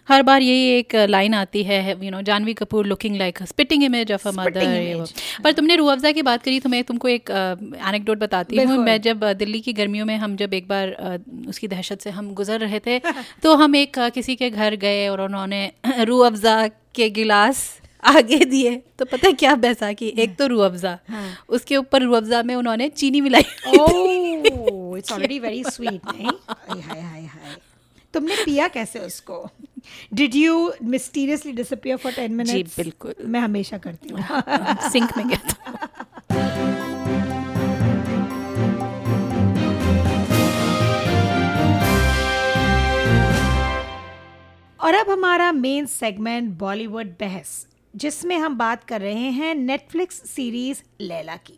हर 0.10 0.22
बार 0.24 0.42
यही 0.42 0.64
एक 0.78 0.96
लाइन 1.10 1.34
आती 1.34 1.62
है 1.64 1.78
you 2.06 2.12
know 2.12 2.22
Janhvi 2.22 2.54
Kapoor 2.54 2.86
looking 2.86 3.16
like 3.18 3.42
spitting 3.44 3.84
image 3.84 4.12
of 4.12 4.28
a 4.28 4.32
mother 4.32 4.66
पर 5.44 5.52
तुमने 5.52 5.76
रू 5.76 5.86
अफ़ज़ा 5.86 6.12
की 6.12 6.22
बात 6.22 6.44
करी 6.44 6.60
तो 6.60 6.70
मैं 6.70 6.84
तुमको 6.84 7.08
एक 7.08 7.30
एनेक्डोट 7.32 8.18
बताती 8.18 8.56
हूँ। 8.58 8.78
मैं 8.78 9.00
जब 9.02 9.24
दिल्ली 9.34 9.60
की 9.62 9.74
गर्मियों 9.74 10.06
में 10.06 10.16
हम 10.18 10.36
जब 10.36 10.54
एक 10.54 10.68
बार 10.68 10.92
अ, 10.92 11.18
उसकी 11.50 11.68
दहशत 11.68 12.02
से 12.02 12.10
हम 12.10 12.34
गुजर 12.34 12.60
रहे 12.60 12.80
थे 12.80 13.00
तो 13.44 13.56
हम 13.56 13.76
एक 13.76 14.00
अ, 14.00 14.10
किसी 14.10 14.36
के 14.36 14.50
घर 14.50 14.76
गए 14.78 15.08
और 15.08 15.22
उन्होंने 15.22 15.72
रू 16.04 16.20
अफ़ज़ा 16.20 16.68
के 16.96 17.10
गिलास 17.10 17.81
आगे 18.03 18.38
दिए। 18.46 18.75
तो 19.00 19.05
पता 19.05 19.27
है 19.27 19.34
क्या 19.34 19.55
बैसाखी 19.55 20.08
एक 20.20 20.36
तो 20.38 20.48
रूह 20.48 20.65
अफ़ज़ा 20.65 20.98
उसके 21.50 21.77
ऊपर 21.77 22.01
रूह 22.01 22.17
अफ़ज़ा 22.17 22.41
में 22.43 22.55
उन्होंने 22.55 22.89
चीनी 22.89 23.22
मिलाई 23.22 23.43
oh 23.79 24.98
it's 24.98 25.12
already 25.12 25.39
very 25.39 25.63
sweet 25.63 26.01
नहीं? 26.13 26.27
हाय 26.50 26.79
हाय 26.81 27.01
हाय 27.01 27.22
हाय। 27.24 27.55
तुमने 28.13 28.36
पिया 28.46 28.67
कैसे 28.67 29.00
उसको? 29.00 29.46
Did 30.13 30.36
you 30.36 30.72
mysteriously 30.84 31.51
disappear 31.51 31.98
for 31.98 32.12
10 32.12 32.29
minutes 32.29 32.51
जी, 32.51 32.63
बिल्कुल। 32.77 33.13
मैं 33.25 33.39
हमेशा 33.39 33.77
करती 33.77 34.10
हूँ। 34.10 34.22
सिंक 34.91 35.17
में 35.17 35.27
गया 35.27 35.39
था। 35.50 35.55
और 44.79 44.93
अब 44.93 45.10
हमारा 45.10 45.51
मेन 45.51 45.86
सेगमेंट 45.86 46.50
बॉलीवुड 46.60 47.08
बहस। 47.20 47.65
जिसमें 47.96 48.38
हम 48.38 48.58
बात 48.58 48.84
कर 48.84 49.02
रहे 49.02 49.14
हैं 49.14 49.56
नेटफ्लिक्स 49.56 50.16
सीरीज़ 50.30 50.82
लैला 51.02 51.36
की। 51.36 51.54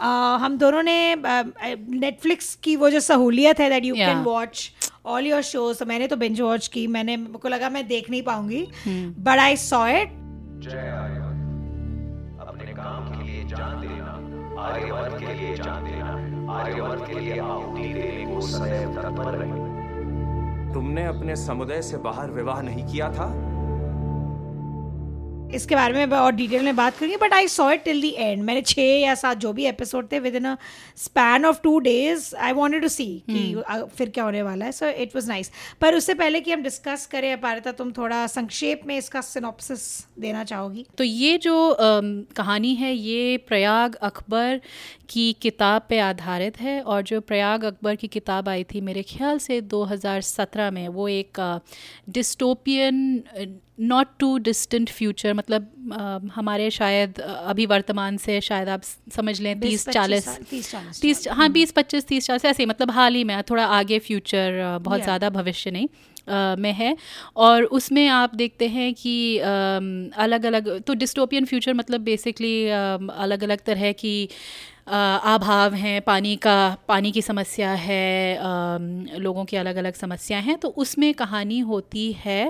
अ, 0.00 0.06
हम 0.40 0.58
दोनों 0.58 0.82
ने 0.82 1.14
नेटफ्लिक्स 1.18 2.54
uh, 2.56 2.60
की 2.62 2.76
वो 2.76 2.90
जो 2.90 3.00
सहूलियत 3.00 3.60
है 3.60 3.68
that 3.70 3.84
you 3.84 3.94
can 3.94 4.18
watch 4.18 4.72
all 5.06 5.26
your 5.26 5.42
shows 5.42 5.78
तो 5.78 5.86
मैंने 5.86 6.06
तो 6.06 6.16
बिंज 6.16 6.40
वॉच 6.40 6.68
की 6.68 6.86
मैंने 6.86 7.16
मेरे 7.16 7.38
को 7.38 7.48
लगा 7.48 7.70
मैं 7.70 7.86
देख 7.88 8.10
नहीं 8.10 8.22
पाऊँगी। 8.22 8.68
बट 9.18 9.38
आई 9.38 9.56
सॉ 9.56 9.86
इट 9.88 10.08
अपने 12.48 12.72
काम 12.72 13.10
के 13.10 13.22
लिए 13.26 13.44
जान 13.44 13.80
देना 13.80 14.62
आर्यवर्त 14.62 15.18
के 15.20 15.34
लिए 15.34 15.54
जान 15.54 15.84
देना 15.84 16.52
आर्यवर्त 16.52 17.06
के 17.06 17.20
लिए 17.20 17.38
आहुति 17.38 17.92
देने 17.92 18.34
को 18.34 18.40
सदैव 18.40 18.94
तत्पर 19.02 19.34
रहे 19.34 19.66
तुमने 20.74 21.04
अपने 21.06 21.36
समुदाय 21.36 21.82
से 21.82 21.96
बाहर 21.96 22.30
विवाह 22.30 22.60
नहीं 22.62 22.84
किया 22.86 23.12
था? 23.12 23.26
इसके 25.54 25.74
बारे 25.74 26.06
में 26.06 26.16
और 26.16 26.32
डिटेल 26.32 26.62
में 26.62 26.76
बात 26.76 26.96
करेंगे 26.96 27.16
but 27.16 27.32
I 27.32 27.48
saw 27.48 27.70
it 27.72 27.82
till 27.84 28.00
the 28.00 28.08
end 28.10 28.42
मैंने 28.42 28.62
छः 28.62 28.82
या 28.82 29.14
सात 29.14 29.36
जो 29.36 29.52
भी 29.52 29.64
एपिसोड 29.66 30.10
थे 30.12 30.18
within 30.34 30.44
a 30.44 30.56
span 30.96 31.44
of 31.44 31.60
two 31.62 31.78
days 31.78 32.34
I 32.36 32.52
wanted 32.52 32.82
to 32.82 32.88
see 32.88 33.06
कि 33.30 33.62
फिर 33.96 34.10
क्या 34.10 34.24
होने 34.24 34.42
वाला 34.42 34.64
है। 34.64 34.72
सो 34.72 34.86
इट 34.86 35.14
वॉज़ 35.16 35.28
नाइस 35.28 35.50
पर 35.80 35.94
उससे 35.94 36.14
पहले 36.14 36.40
कि 36.40 36.52
हम 36.52 36.62
डिस्कस 36.62 37.06
करें 37.06 37.32
अपारिता 37.32 37.72
तुम 37.72 37.92
थोड़ा 37.92 38.26
संक्षेप 38.26 38.80
में 38.86 38.96
इसका 38.98 39.20
सिनॉप्सिस 39.20 39.80
देना 40.18 40.44
चाहोगी? 40.44 40.86
तो 40.98 41.04
ये 41.04 41.38
जो 41.38 41.68
अम, 41.68 42.24
कहानी 42.36 42.74
है 42.74 42.94
ये 42.94 43.36
प्रयाग 43.36 43.94
अकबर 43.94 44.60
की 45.10 45.32
किताब 45.32 45.86
पे 45.88 45.98
आधारित 45.98 46.60
है 46.60 46.80
और 46.82 47.02
जो 47.02 47.20
प्रयाग 47.20 47.64
अकबर 47.64 47.96
की 47.96 48.08
किताब 48.08 48.48
आई 48.48 48.64
थी 48.64 48.80
मेरे 48.80 49.02
ख्याल 49.02 49.38
से 49.38 49.60
2017 49.62 50.70
में 50.70 50.88
वो 50.88 51.08
एक 51.08 51.60
dystopian 52.08 53.22
not 53.78 54.06
too 54.18 54.36
distant 54.38 54.90
future 54.90 55.34
मतलब 55.34 55.70
अ, 55.92 56.30
हमारे 56.34 56.70
शायद 56.70 57.20
अभी 57.20 57.66
वर्तमान 57.66 58.16
से 58.16 58.40
शायद 58.40 58.68
आप 58.68 58.82
समझ 59.16 59.40
लें 59.40 59.60
तीस 59.60 59.88
चालीस 59.88 60.24
साल, 60.24 60.42
30 60.50 60.70
40 60.70 61.00
तीस 61.02 61.26
हाँ 61.30 61.48
बीस 61.52 61.72
पच्चीस 61.72 62.06
तीस 62.06 62.26
चालीस 62.26 62.44
ऐसे 62.44 62.62
ही, 62.62 62.66
मतलब 62.66 62.90
हाल 62.90 63.14
ही 63.14 63.24
में 63.24 63.42
थोड़ा 63.50 63.64
आगे 63.66 63.98
फ्यूचर 63.98 64.78
बहुत 64.82 64.96
Yeah. 64.98 65.04
ज़्यादा 65.04 65.30
भविष्य 65.30 65.70
नहीं 65.70 65.88
अ, 66.28 66.56
में 66.58 66.72
है। 66.72 66.96
और 67.36 67.62
उसमें 67.64 68.06
आप 68.08 68.34
देखते 68.34 68.68
हैं 68.68 68.92
कि 68.94 69.38
अलग 69.38 70.44
अलग 70.46 70.68
तो 70.82 70.94
डिस्टोपियन 70.94 71.44
फ्यूचर 71.44 71.74
मतलब 71.74 72.00
बेसिकली 72.00 72.54
अलग 72.68 73.42
अलग 73.44 73.60
तरह 73.66 73.92
की 73.92 74.28
अ, 74.88 74.94
आभाव 74.94 75.74
हैं 75.74 76.00
पानी 76.02 76.36
का 76.36 76.56
पानी 76.88 77.12
की 77.12 77.22
समस्या 77.22 77.70
है 77.72 78.36
अम, 78.36 79.06
लोगों 79.18 79.44
की 79.44 79.56
अलग 79.56 79.76
अलग 79.76 79.94
समस्या 79.94 80.38
हैं 80.38 80.58
तो 80.58 80.68
उसमें 80.68 81.12
कहानी 81.14 81.58
होती 81.70 82.12
है 82.24 82.42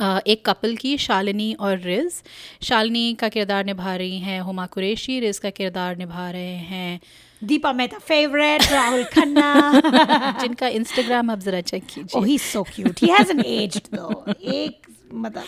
एक 0.00 0.44
कपल 0.46 0.76
की 0.76 0.96
शालिनी 0.98 1.52
और 1.60 1.78
रिज। 1.78 2.22
शालिनी 2.62 3.14
का 3.14 3.28
किरदार 3.28 3.64
निभा 3.64 3.94
रही 3.96 4.18
हैं 4.18 4.40
हुमा 4.40 4.66
कुरेशी 4.66 5.20
रिज 5.20 5.38
का 5.38 5.50
किरदार 5.50 5.96
निभा 5.96 6.30
रहे 6.30 6.56
हैं 6.72 7.00
दीपा 7.42 7.72
मेहता 7.72 7.98
फेवरेट 7.98 8.62
राहुल 8.72 9.04
खन्ना। 9.04 9.80
जिनका 10.40 10.68
इंस्टाग्राम 10.68 11.30
आप 11.30 11.38
ज़रा 11.38 11.60
चेक 11.60 11.84
कीजिए। 11.84 12.22
he's 12.22 12.46
so 12.52 12.64
cute. 12.64 12.98
He 12.98 13.10
hasn't 13.10 13.44
aged 13.46 13.90
though. 13.94 14.34
एक 14.40 14.86
मतलब 15.14 15.44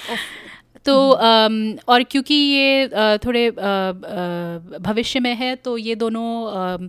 तो 0.87 0.95
और 1.89 2.03
क्योंकि 2.03 2.35
ये 2.35 2.89
थोड़े 3.25 3.51
भविष्य 4.81 5.21
में 5.21 5.35
है 5.35 5.55
तो 5.57 5.77
ये 5.79 5.95
दोनों 5.95 6.89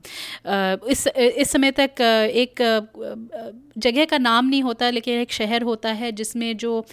इस 0.91 1.07
इस 1.07 1.51
समय 1.51 1.71
तक 1.71 2.01
एक 2.01 2.61
जगह 3.77 4.05
का 4.05 4.17
नाम 4.17 4.45
नहीं 4.45 4.61
होता 4.63 4.89
लेकिन 4.89 5.19
एक 5.21 5.31
शहर 5.31 5.61
होता 5.61 5.89
है 5.91 6.11
जिसमें 6.11 6.57
जो 6.57 6.83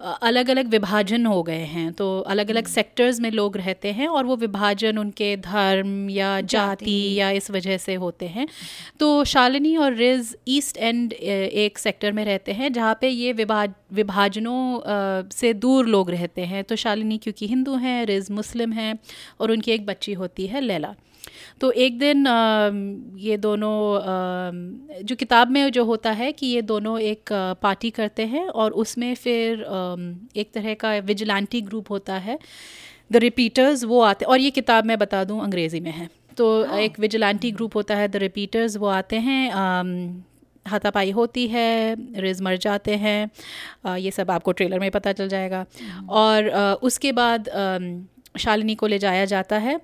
अलग 0.00 0.50
अलग 0.50 0.68
विभाजन 0.68 1.26
हो 1.26 1.42
गए 1.42 1.64
हैं। 1.66 1.92
तो 1.92 2.18
अलग 2.20 2.50
अलग 2.50 2.66
सेक्टर्स 2.66 3.20
में 3.20 3.30
लोग 3.30 3.56
रहते 3.56 3.92
हैं 3.92 4.08
और 4.08 4.24
वो 4.24 4.36
विभाजन 4.36 4.98
उनके 4.98 5.36
धर्म 5.38 6.10
या 6.10 6.40
जाति। 6.40 6.98
या 7.14 7.30
इस 7.30 7.50
वजह 7.50 7.76
से 7.78 7.94
होते 7.96 8.26
हैं। 8.26 8.46
तो 9.00 9.24
शालिनी 9.24 9.76
और 9.76 9.94
रिज 9.94 10.34
ईस्ट 10.48 10.76
एंड 10.76 11.12
एक 11.12 11.78
सेक्टर 11.78 12.12
में 12.12 12.24
रहते 12.24 12.52
हैं 12.52 12.72
जहाँ 12.72 12.98
पे 13.00 13.08
ये 13.08 13.32
विभाज 13.32 13.72
विभाजनों 13.92 14.82
से 15.32 15.52
दूर 15.54 15.86
लोग 15.86 16.10
रहते 16.10 16.44
हैं। 16.44 16.64
तो 16.64 16.76
शालिनी 16.76 17.18
क्योंकि 17.18 17.46
हिंदू 17.46 17.74
हैं 17.76 18.04
रिज 18.06 18.30
मुस्लिम 18.30 18.72
हैं 18.72 18.98
और 19.40 19.50
उनकी 19.52 19.72
एक 19.72 19.86
बच्ची 19.86 20.12
होती 20.12 20.46
है 20.46 20.60
लैला। 20.60 20.94
तो 21.60 21.70
एक 21.72 21.98
दिन 21.98 22.26
ये 23.18 23.36
दोनों 23.36 23.72
जो 25.02 25.16
किताब 25.16 25.50
में 25.50 25.70
जो 25.72 25.84
होता 25.84 26.10
है 26.12 26.30
कि 26.32 26.46
ये 26.46 26.62
दोनों 26.64 26.98
एक 27.02 27.32
पार्टी 27.62 27.90
करते 27.90 28.26
हैं 28.26 28.46
और 28.48 28.72
उसमें 28.82 29.14
फिर 29.14 29.60
एक 30.36 30.50
तरह 30.54 30.74
का 30.74 30.96
विजिलेंटी 31.06 31.60
ग्रुप 31.62 31.90
होता 31.90 32.14
है। 32.18 32.38
द 33.12 33.16
रिपीटर्स 33.18 33.84
वो 33.84 34.00
आते 34.02 34.24
और 34.24 34.40
ये 34.40 34.50
किताब 34.50 34.84
मैं 34.84 34.98
बता 34.98 35.24
दूँ 35.24 35.40
अंग्रेज़ी 35.42 35.80
में 35.80 35.90
है। 35.92 36.08
तो 36.36 36.46
एक 36.78 36.98
विजिलेंटी 37.00 37.50
ग्रुप 37.52 37.76
होता 37.76 37.96
है 37.96 38.08
द 38.08 38.16
रिपीटर्स 38.18 38.76
वो 38.76 38.86
आते 38.90 39.16
हैं 39.20 39.50
हाथापाई 40.66 41.10
होती 41.10 41.46
है 41.48 41.94
रिज 42.20 42.40
मर 42.42 42.56
जाते 42.56 42.94
हैं 42.96 43.96
ये 43.96 44.10
सब 44.10 44.30
आपको 44.30 44.52
ट्रेलर 44.52 44.80
में 44.80 44.90
पता 44.90 45.12
चल 45.12 45.28
जाएगा। 45.28 45.64
और 46.10 46.48
अ, 46.48 46.74
उसके 46.82 47.12
बाद 47.12 47.50
शालिनी 48.38 48.74
को 48.74 48.86
ले 48.86 48.98
जाया 48.98 49.24
जाता 49.24 49.58
है। 49.58 49.78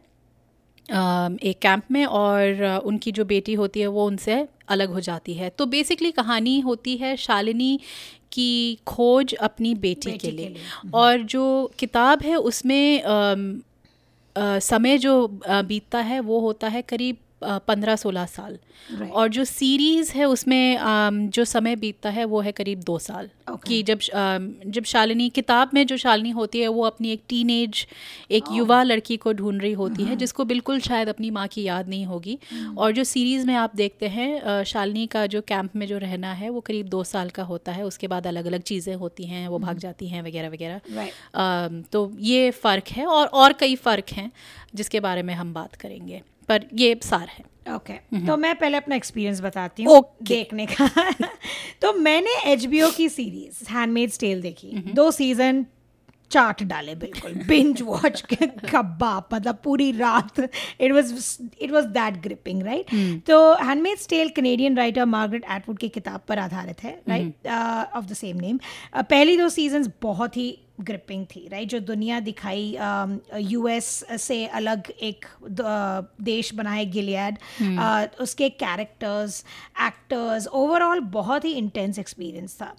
एक 0.91 1.59
कैंप 1.63 1.83
में 1.91 2.05
और 2.05 2.63
उनकी 2.85 3.13
जो 3.13 3.25
बेटी 3.25 3.55
होती 3.55 3.81
है 3.81 3.87
वो 3.87 4.07
उनसे 4.07 4.49
अलग 4.69 4.91
हो 4.91 5.01
जाती 5.01 5.35
है। 5.35 5.51
तो 5.51 5.67
बेसिकली 5.67 6.11
कहानी 6.11 6.61
होती 6.61 6.97
है 6.97 7.17
शालिनी 7.17 7.81
की 8.33 8.79
खोज 8.87 9.35
अपनी 9.35 9.75
बेटी, 9.75 10.11
बेटी 10.11 10.19
के 10.19 10.37
लिए, 10.37 10.47
के 10.47 10.53
लिए 10.53 10.91
और 10.95 11.23
जो 11.23 11.73
किताब 11.79 12.23
है 12.23 12.37
उसमें 12.37 13.03
आ, 13.03 13.37
आ, 14.37 14.59
समय 14.59 14.99
जो 14.99 15.41
बीतता 15.49 15.99
है 15.99 16.21
वो 16.21 16.41
होता 16.41 16.69
है 16.69 16.83
करीब 16.83 17.17
पंद्रह 17.43 17.97
सोलह 17.97 18.27
साल। 18.29 18.59
Right. 18.91 19.11
और 19.11 19.29
जो 19.29 19.45
सीरीज़ 19.45 20.13
है 20.13 20.25
उसमें 20.25 21.31
जो 21.31 21.45
समय 21.45 21.77
बीतता 21.77 22.11
है 22.11 22.25
वो 22.25 22.41
है 22.41 22.53
करीब 22.53 22.83
दो 22.83 22.99
साल। 22.99 23.29
Okay. 23.51 23.69
कि 23.69 23.83
जब 23.83 23.99
जब 24.67 24.85
शालिनी 24.85 25.29
किताब 25.29 25.71
में 25.75 25.87
जो 25.87 25.97
शालिनी 25.97 26.31
होती 26.31 26.61
है 26.61 26.69
वो 26.69 26.85
अपनी 26.85 27.11
एक 27.13 27.23
टीनेज 27.29 27.87
एक 28.31 28.45
युवा 28.53 28.83
लड़की 28.83 29.17
को 29.17 29.33
ढूंढ 29.33 29.61
रही 29.63 29.73
होती 29.73 30.05
है 30.05 30.17
जिसको 30.17 30.45
बिल्कुल 30.45 30.81
शायद 30.81 31.09
अपनी 31.09 31.31
माँ 31.31 31.47
की 31.49 31.63
याद 31.63 31.89
नहीं 31.89 32.05
होगी। 32.07 32.39
और 32.79 32.93
जो 32.93 33.05
सीरीज़ 33.05 33.47
में 33.47 33.55
आप 33.55 33.77
देखते 33.77 34.09
हैं 34.09 34.63
शालिनी 34.65 35.07
का 35.07 35.27
जो 35.27 35.41
कैंप 35.43 35.77
में 35.77 35.87
जो 35.87 35.99
रहना 35.99 36.33
है 36.33 36.51
वो 36.51 36.61
करीब 36.61 36.89
दो 36.89 37.03
साल 37.05 37.31
का 37.31 37.43
होता 37.43 37.73
है। 37.73 37.85
उसके 37.85 38.07
बाद 38.07 38.27
अलग 38.27 38.47
अलग 38.47 38.63
चीज़ें 38.63 38.95
होती 38.95 39.25
हैं 39.25 39.47
वो 39.49 39.59
भाग 39.59 39.79
जाती 39.79 40.09
हैं 40.09 40.23
वगैरह 40.23 40.49
वगैरह। 40.49 41.83
तो 41.93 42.11
ये 42.21 42.51
फ़र्क 42.53 42.89
है 42.91 43.07
और 43.07 43.27
और 43.27 43.53
कई 43.53 43.77
फ़र्क 43.77 44.13
हैं 44.13 44.31
जिसके 44.75 45.01
बारे 45.01 45.23
में 45.23 45.35
हम 45.35 45.55
बात 45.55 45.75
करेंगे। 45.77 46.23
पर 46.51 46.67
ये 46.75 46.99
सार 47.05 47.27
है। 47.29 47.45
Okay 47.67 47.93
okay. 47.93 48.27
तो 48.27 48.37
मैं 48.37 48.55
पहले 48.59 48.77
अपना 48.77 48.97
एक्सपीरियंस 48.97 49.41
बताती 49.41 49.83
हूँ 49.83 49.99
Okay. 49.99 50.29
देखने 50.29 50.67
का। 50.67 50.89
तो 51.83 51.93
मैंने 52.01 52.39
एचबीओ 52.53 52.91
की 52.91 53.09
सीरीज़ 53.09 53.69
हैंडमेड 53.71 54.11
टेल 54.21 54.41
देखी। 54.43 54.73
दो 54.95 55.11
सीज़न 55.11 55.65
चाट 56.31 56.63
डाले 56.63 56.95
बिल्कुल 56.95 57.33
बिंज 57.47 57.81
वॉच 57.83 58.21
के 58.33 58.47
कबाब 58.71 59.29
मतलब 59.35 59.59
पूरी 59.65 59.91
रात। 59.93 60.39
It 60.41 60.93
was 60.93 61.13
it 61.61 61.71
was 61.71 61.85
that 61.97 62.21
gripping 62.23 62.63
right 62.63 62.91
तो 63.27 63.39
handmaid 63.63 64.07
tale 64.09 64.29
Canadian 64.37 64.77
writer 64.77 65.05
Margaret 65.15 65.45
Atwood 65.51 65.79
की 65.79 65.89
किताब 65.89 66.21
पर 66.29 66.39
आधारित 66.39 66.83
है 66.85 66.93
right 67.09 67.47
of 67.97 68.05
the 68.05 68.15
same 68.15 68.37
name 68.37 68.59
पहली 68.97 69.37
दो 69.37 69.49
सीज़न 69.49 69.91
बहुत 70.03 70.37
ही 70.37 70.49
ग्रिपिंग 70.83 71.25
थी 71.27 71.47
राइट 71.53 71.69
जो 71.69 71.81
दुनिया 71.81 72.21
दिखाई 72.21 72.77
यूएस 73.51 73.87
से 74.21 74.45
अलग 74.47 74.91
एक 75.03 75.25
देश 76.23 76.55
बनाए 76.55 76.85
गिलियड 76.87 77.39
उसके 78.21 78.49
कैरेक्टर्स 78.49 79.45
एक्टर्स 79.87 80.47
ओवरऑल 80.47 81.01
बहुत 81.11 81.45
ही 81.45 81.53
इंटेंस 81.53 81.99
एक्सपीरियंस 81.99 82.57
था। 82.63 82.73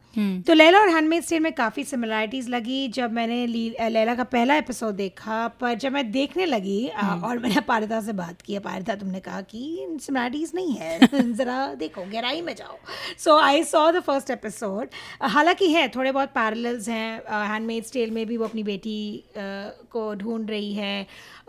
तो 0.47 0.53
लैला 0.53 0.79
और 0.79 0.89
हैंडमेड 0.89 1.23
स्टेल 1.23 1.39
में 1.39 1.51
काफ़ी 1.53 1.83
सिमिलरिटीज़ 1.83 2.49
लगी 2.49 2.87
जब 2.87 3.11
मैंने 3.13 3.45
लैला 3.89 4.15
का 4.15 4.23
पहला 4.23 4.55
एपिसोड 4.55 4.95
देखा 4.95 5.47
पर 5.61 5.73
जब 5.75 5.91
मैं 5.91 6.11
देखने 6.11 6.45
लगी 6.45 6.87
अ, 6.87 7.03
और 7.23 7.39
मैंने 7.39 7.55
अपारिता 7.55 8.01
से 8.01 8.13
बात 8.13 8.41
की 8.41 8.55
अपारिता 8.55 8.95
तुमने 8.95 9.19
कहा 9.19 9.41
कि 9.41 9.87
सिमिलरिटीज़ 10.01 10.51
नहीं 10.55 10.73
है 10.75 10.99
ज़रा 11.33 11.73
देखो 11.75 12.01
गहराई 12.11 12.41
में 12.41 12.53
जाओ। 12.55 12.77
So 13.17 13.37
I 13.39 13.63
saw 13.63 13.89
the 13.91 13.99
first 14.01 14.29
episode 14.29 14.89
हालाँकि 15.21 15.71
है 15.73 15.87
थोड़े 15.87 16.11
बहुत 16.11 16.29
पैरल्स 16.29 16.89
हैं 16.89 17.21
हैंडमेड 17.29 17.83
स्टेल 17.91 18.11
में 18.11 18.25
भी 18.27 18.37
वो 18.37 18.45
अपनी 18.45 18.63
बेटी 18.63 18.99
को 19.37 20.13
ढूंढ 20.15 20.49
रही 20.49 20.73
है। 20.73 20.95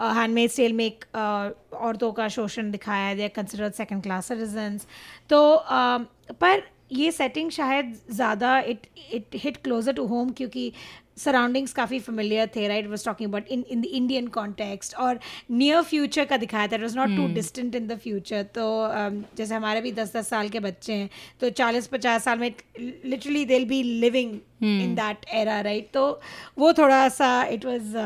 हैंडमेड 0.00 0.50
स्टेल 0.50 0.72
में 0.72 0.84
एक 0.84 1.04
औरतों 1.14 2.12
का 2.12 2.28
शोषण 2.28 2.70
दिखाया 2.70 3.06
है। 3.06 3.16
They 3.16 3.28
considered 3.36 3.72
second 3.74 4.02
class 4.02 4.28
citizens 4.28 4.86
तो 5.30 5.40
पर 5.66 6.62
ये 6.92 7.10
सेटिंग 7.12 7.50
शायद 7.50 7.94
ज़्यादा 8.10 8.58
it 8.60 8.86
it 9.12 9.34
hit 9.34 9.56
closer 9.56 9.92
to 9.92 10.06
home 10.06 10.30
क्योंकि 10.30 10.72
सराउंडिंग्स 11.18 11.72
काफ़ी 11.72 11.98
फेमिलियर 12.00 12.50
थे 12.56 12.66
right 12.68 12.86
was 12.88 13.04
talking 13.04 13.28
about 13.28 13.48
in 13.48 13.64
in 13.70 13.80
the 13.80 13.84
Indian 13.84 14.26
context 14.36 14.94
और 14.96 15.18
नियर 15.50 15.82
फ्यूचर 15.82 16.24
का 16.24 16.36
दिखाया 16.36 16.66
था। 16.66 16.76
It 16.76 16.82
was 16.82 16.96
not 16.98 17.16
too 17.16 17.26
distant 17.34 17.74
in 17.74 17.86
the 17.88 17.98
future 17.98 18.42
तो 18.54 18.64
um, 18.88 19.22
जैसे 19.36 19.54
हमारे 19.54 19.80
भी 19.80 19.92
दस 19.92 20.16
दस 20.16 20.28
साल 20.28 20.48
के 20.48 20.60
बच्चे 20.60 20.92
हैं 20.92 21.10
तो 21.40 21.50
चालीस 21.52 21.86
पचास 21.86 22.24
साल 22.24 22.38
में 22.38 22.50
literally 22.78 23.44
they 23.44 23.64
be 23.64 23.82
living 23.82 24.32
in 24.62 24.94
that 24.94 25.26
era 25.34 25.60
right 25.60 25.90
तो 25.94 26.20
वो 26.58 26.72
थोड़ा 26.72 27.08
सा 27.10 27.30
it 27.52 27.64
was 27.66 27.96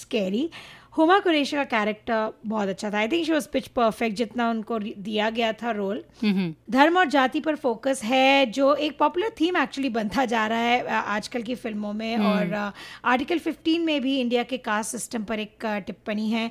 scary 0.00 0.48
Huma 0.94 1.18
Qureshi 1.18 1.56
का 1.56 1.64
कैरेक्टर 1.64 2.32
बहुत 2.46 2.68
अच्छा 2.68 2.90
था. 2.90 2.98
I 2.98 3.08
think 3.08 3.24
she 3.26 3.32
was 3.32 3.46
pitch 3.52 3.66
perfect 3.76 4.16
जितना 4.16 4.48
उनको 4.50 4.78
दिया 4.78 5.28
गया 5.30 5.52
था 5.52 5.70
रोल 5.70 6.02
हम्म 6.22 6.54
धर्म 6.70 6.96
और 6.98 7.08
जाति 7.08 7.40
पर 7.40 7.56
फोकस 7.56 8.00
है 8.04 8.46
जो 8.50 8.74
एक 8.76 8.98
पॉपुलर 8.98 9.30
थीम 9.40 9.56
एक्चुअली 9.56 9.88
बनता 9.90 10.24
जा 10.24 10.46
रहा 10.46 10.58
है 10.58 10.86
आजकल 10.88 11.42
की 11.42 11.54
फ़िल्मों 11.54 11.92
में. 11.92 12.16
और 12.18 12.72
आर्टिकल 13.04 13.38
15 13.38 13.78
में 13.80 14.00
भी 14.02 14.18
इंडिया 14.20 14.42
के 14.42 14.56
कास्ट 14.58 14.90
सिस्टम 14.90 15.24
पर 15.24 15.40
एक 15.40 15.66
टिप्पणी 15.86 16.28
है. 16.30 16.50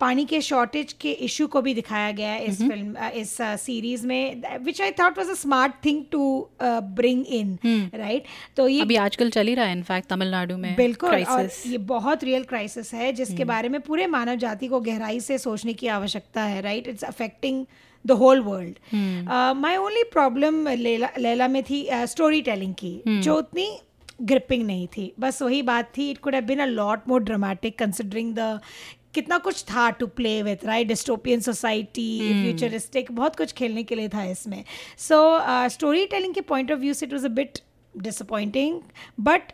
पानी 0.00 0.24
के 0.24 0.40
शॉर्टेज 0.40 0.92
के 1.00 1.10
इशू 1.26 1.46
को 1.46 1.62
भी 1.62 1.74
दिखाया 1.74 2.10
गया 2.12 2.30
है 2.30 2.44
इस 2.44 2.58
फ़िल्म 2.58 3.08
इस 3.14 3.36
सीरीज़ 3.40 4.06
में 4.06 4.42
which 4.64 4.80
I 4.82 4.90
thought 5.00 5.18
was 5.18 5.30
a 5.30 5.34
smart 5.34 5.74
thing 5.84 6.04
to 6.12 6.48
bring 6.62 7.24
in 7.30 7.58
right 7.94 8.24
तो 8.56 8.68
ये 8.68 8.80
अभी 8.82 8.96
आजकल 8.96 9.30
चल 9.30 9.46
ही 9.46 9.54
रहा 9.54 9.66
है 9.66 9.72
इनफैक्ट 9.72 10.08
तमिलनाडु 10.08 10.56
में 10.56 10.74
बिल्कुल 10.76 11.24
और 11.24 11.48
ये 11.66 11.78
बहुत 11.90 12.24
रियल 12.24 12.44
क्राइसिस 12.44 12.94
है 12.94 13.12
जिसके 13.12 13.44
बारे 13.44 13.61
में 13.68 13.80
पूरे 13.80 14.06
मानव 14.06 14.34
जाति 14.36 14.68
को 14.68 14.80
गहराई 14.80 15.20
से 15.20 15.38
सोचने 15.38 15.72
की 15.74 15.86
आवश्यकता 15.88 16.42
है 16.42 16.60
right 16.62 16.88
it's 16.88 17.04
affecting 17.04 17.64
the 18.04 18.12
whole 18.20 18.40
world 18.40 18.78
my 19.56 19.76
only 19.76 20.02
problem 20.12 20.68
Leila 20.68 21.48
में 21.48 21.62
थी 21.62 21.86
स्टोरी 21.92 22.40
टेलिंग 22.42 22.74
की 22.74 23.00
जो 23.08 23.34
उतनी 23.34 23.68
ग्रिपिंग 24.22 24.66
नहीं 24.66 24.86
थी। 24.86 25.12
बस 25.20 25.42
वही 25.42 25.62
बात 25.62 25.92
थी 25.96 26.10
it 26.10 26.18
could 26.18 26.34
have 26.34 26.44
been 26.44 26.58
a 26.58 26.66
lot 26.66 27.08
more 27.08 27.22
dramatic 27.22 27.78
considering 27.78 28.34
the 28.34 28.60
कितना 29.14 29.38
कुछ 29.38 29.62
था 29.64 29.88
to 29.90 30.06
play 30.08 30.42
with 30.42 30.64
right 30.64 30.88
dystopian 30.88 31.40
society 31.40 32.18
futuristic 32.42 33.10
बहुत 33.12 33.36
कुछ 33.36 33.52
खेलने 33.52 33.82
के 33.82 33.94
लिए 33.94 34.08
था 34.08 34.24
इसमें। 34.24 34.62
सो 34.98 35.18
स्टोरी 35.70 36.06
टेलिंग 36.06 36.34
के 36.34 36.40
पॉइंट 36.40 36.72
ऑफ़ 36.72 36.78
व्यू 36.80 36.94
से 36.94 37.06
it 37.06 37.12
was 37.12 37.26
a 37.26 37.30
bit 37.30 37.58
disappointing 37.94 38.80
but 39.20 39.52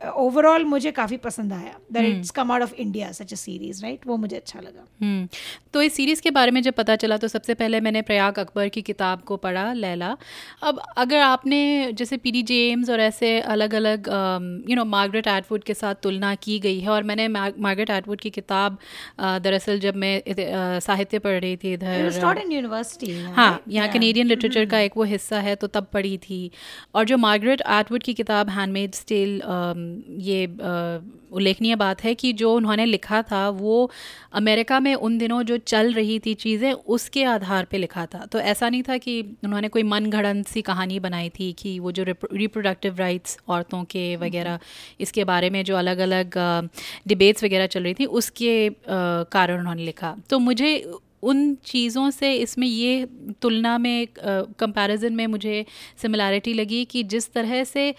overall 0.00 0.62
uh, 0.62 0.68
मुझे 0.68 0.90
काफ़ी 0.92 1.16
पसंद 1.16 1.52
आया. 1.52 1.74
That 1.92 2.04
it's 2.06 2.30
come 2.30 2.50
out 2.52 2.62
of 2.62 2.74
India 2.74 3.10
such 3.12 3.32
a 3.32 3.36
series 3.36 3.82
right 3.82 4.06
वो 4.06 4.16
मुझे 4.16 4.36
अच्छा 4.36 4.60
लगा. 4.60 4.84
हम्म 5.02 5.28
तो 5.74 5.82
इस 5.82 5.94
सीरीज़ 5.94 6.20
के 6.22 6.30
बारे 6.30 6.50
में 6.50 6.60
जब 6.62 6.74
पता 6.74 6.96
चला 6.96 7.16
तो 7.16 7.28
सबसे 7.28 7.54
पहले 7.54 7.80
मैंने 7.80 8.02
प्रयाग 8.02 8.38
अकबर 8.38 8.68
की 8.68 8.82
किताब 8.82 9.20
को 9.20 9.36
पढ़ा 9.36 9.72
लैला. 9.72 10.16
अब 10.62 10.80
अगर 10.96 11.20
आपने 11.20 11.92
जैसे 11.92 12.16
पी 12.16 12.32
डी 12.32 12.42
जेम्स 12.42 12.90
और 12.90 13.00
ऐसे 13.00 13.40
अलग 13.40 13.74
अलग 13.74 14.08
यू 14.70 14.76
नो 14.76 14.84
मार्गरेट 14.86 15.26
एटवुड 15.26 15.64
के 15.64 15.74
साथ 15.74 15.94
तुलना 16.02 16.34
की 16.34 16.58
गई 16.58 16.80
है 16.80 16.90
और 16.90 17.02
मैंने 17.02 17.28
मार्गरेट 17.28 17.90
एटवुड 17.90 18.20
की 18.20 18.30
किताब 18.30 18.78
दरअसल 19.20 19.80
जब 19.80 19.96
मैं 19.96 20.16
इध- 20.26 20.80
साहित्य 20.82 21.18
पढ़ 21.18 21.40
रही 21.40 21.56
थी 21.56 21.72
इधर 21.72 22.42
यूनिवर्सिटी 22.52 23.12
हाँ 23.22 23.62
यहाँ 23.68 23.88
कैनेडियन 23.88 24.26
लिटरेचर 24.26 24.66
का 24.66 24.80
एक 24.80 24.96
वो 24.96 25.04
हिस्सा 25.04 25.40
है 25.40 25.54
तो 25.56 25.66
तब 25.66 25.86
पढ़ी 25.92 26.16
थी. 26.18 26.50
और 26.94 27.04
जो 27.04 27.16
मार्गरेट 27.18 27.60
एटवुड 27.70 28.02
की 28.02 28.14
किताब 28.14 28.50
हैंडमेड 28.50 28.94
स्टिल 28.94 29.40
ये 30.20 30.46
उल्लेखनीय 31.32 31.74
बात 31.76 32.02
है 32.04 32.14
कि 32.14 32.32
जो 32.32 32.52
उन्होंने 32.54 32.84
लिखा 32.86 33.20
था 33.22 33.48
वो 33.50 33.90
अमेरिका 34.32 34.78
में 34.80 34.94
उन 34.94 35.16
दिनों 35.18 35.42
जो 35.42 35.56
चल 35.58 35.92
रही 35.92 36.18
थी 36.18 36.34
चीज़ें 36.34 36.72
उसके 36.72 37.24
आधार 37.24 37.64
पे 37.70 37.78
लिखा 37.78 38.04
था। 38.06 38.24
तो 38.26 38.38
ऐसा 38.40 38.68
नहीं 38.68 38.82
था 38.82 38.96
कि 38.98 39.20
उन्होंने 39.44 39.68
कोई 39.68 39.82
मन 39.82 40.10
घड़ंत 40.10 40.46
सी 40.46 40.62
कहानी 40.62 41.00
बनाई 41.00 41.28
थी 41.30 41.52
कि 41.52 41.78
वो 41.78 41.92
जो 41.92 42.04
रिप्रोडक्टिव 42.04 42.96
राइट्स 42.98 43.38
औरतों 43.48 43.82
के 43.84 44.04
वगैरह 44.16 44.58
इसके 45.00 45.24
बारे 45.24 45.50
में 45.50 45.62
जो 45.64 45.76
अलग 45.76 45.98
अलग 45.98 46.38
डिबेट्स 47.08 47.44
वगैरह 47.44 47.66
चल 47.66 47.82
रही 47.82 47.94
थी 47.94 48.04
उसके 48.20 48.70
कारण 48.88 49.58
उन्होंने 49.58 49.84
लिखा। 49.84 50.16
तो 50.30 50.38
मुझे 50.38 50.70
उन 51.22 51.54
चीज़ों 51.64 52.10
से 52.10 52.32
इसमें 52.34 52.66
ये 52.66 53.06
तुलना 53.42 53.76
में 53.78 54.06
कंपैरिजन 54.18 55.12
में 55.12 55.26
मुझे 55.26 55.64
सिमिलैरिटी 56.02 56.54
लगी 56.54 56.84
कि 56.84 57.02
जिस 57.04 57.32
तरह 57.32 57.64
से 57.64 57.94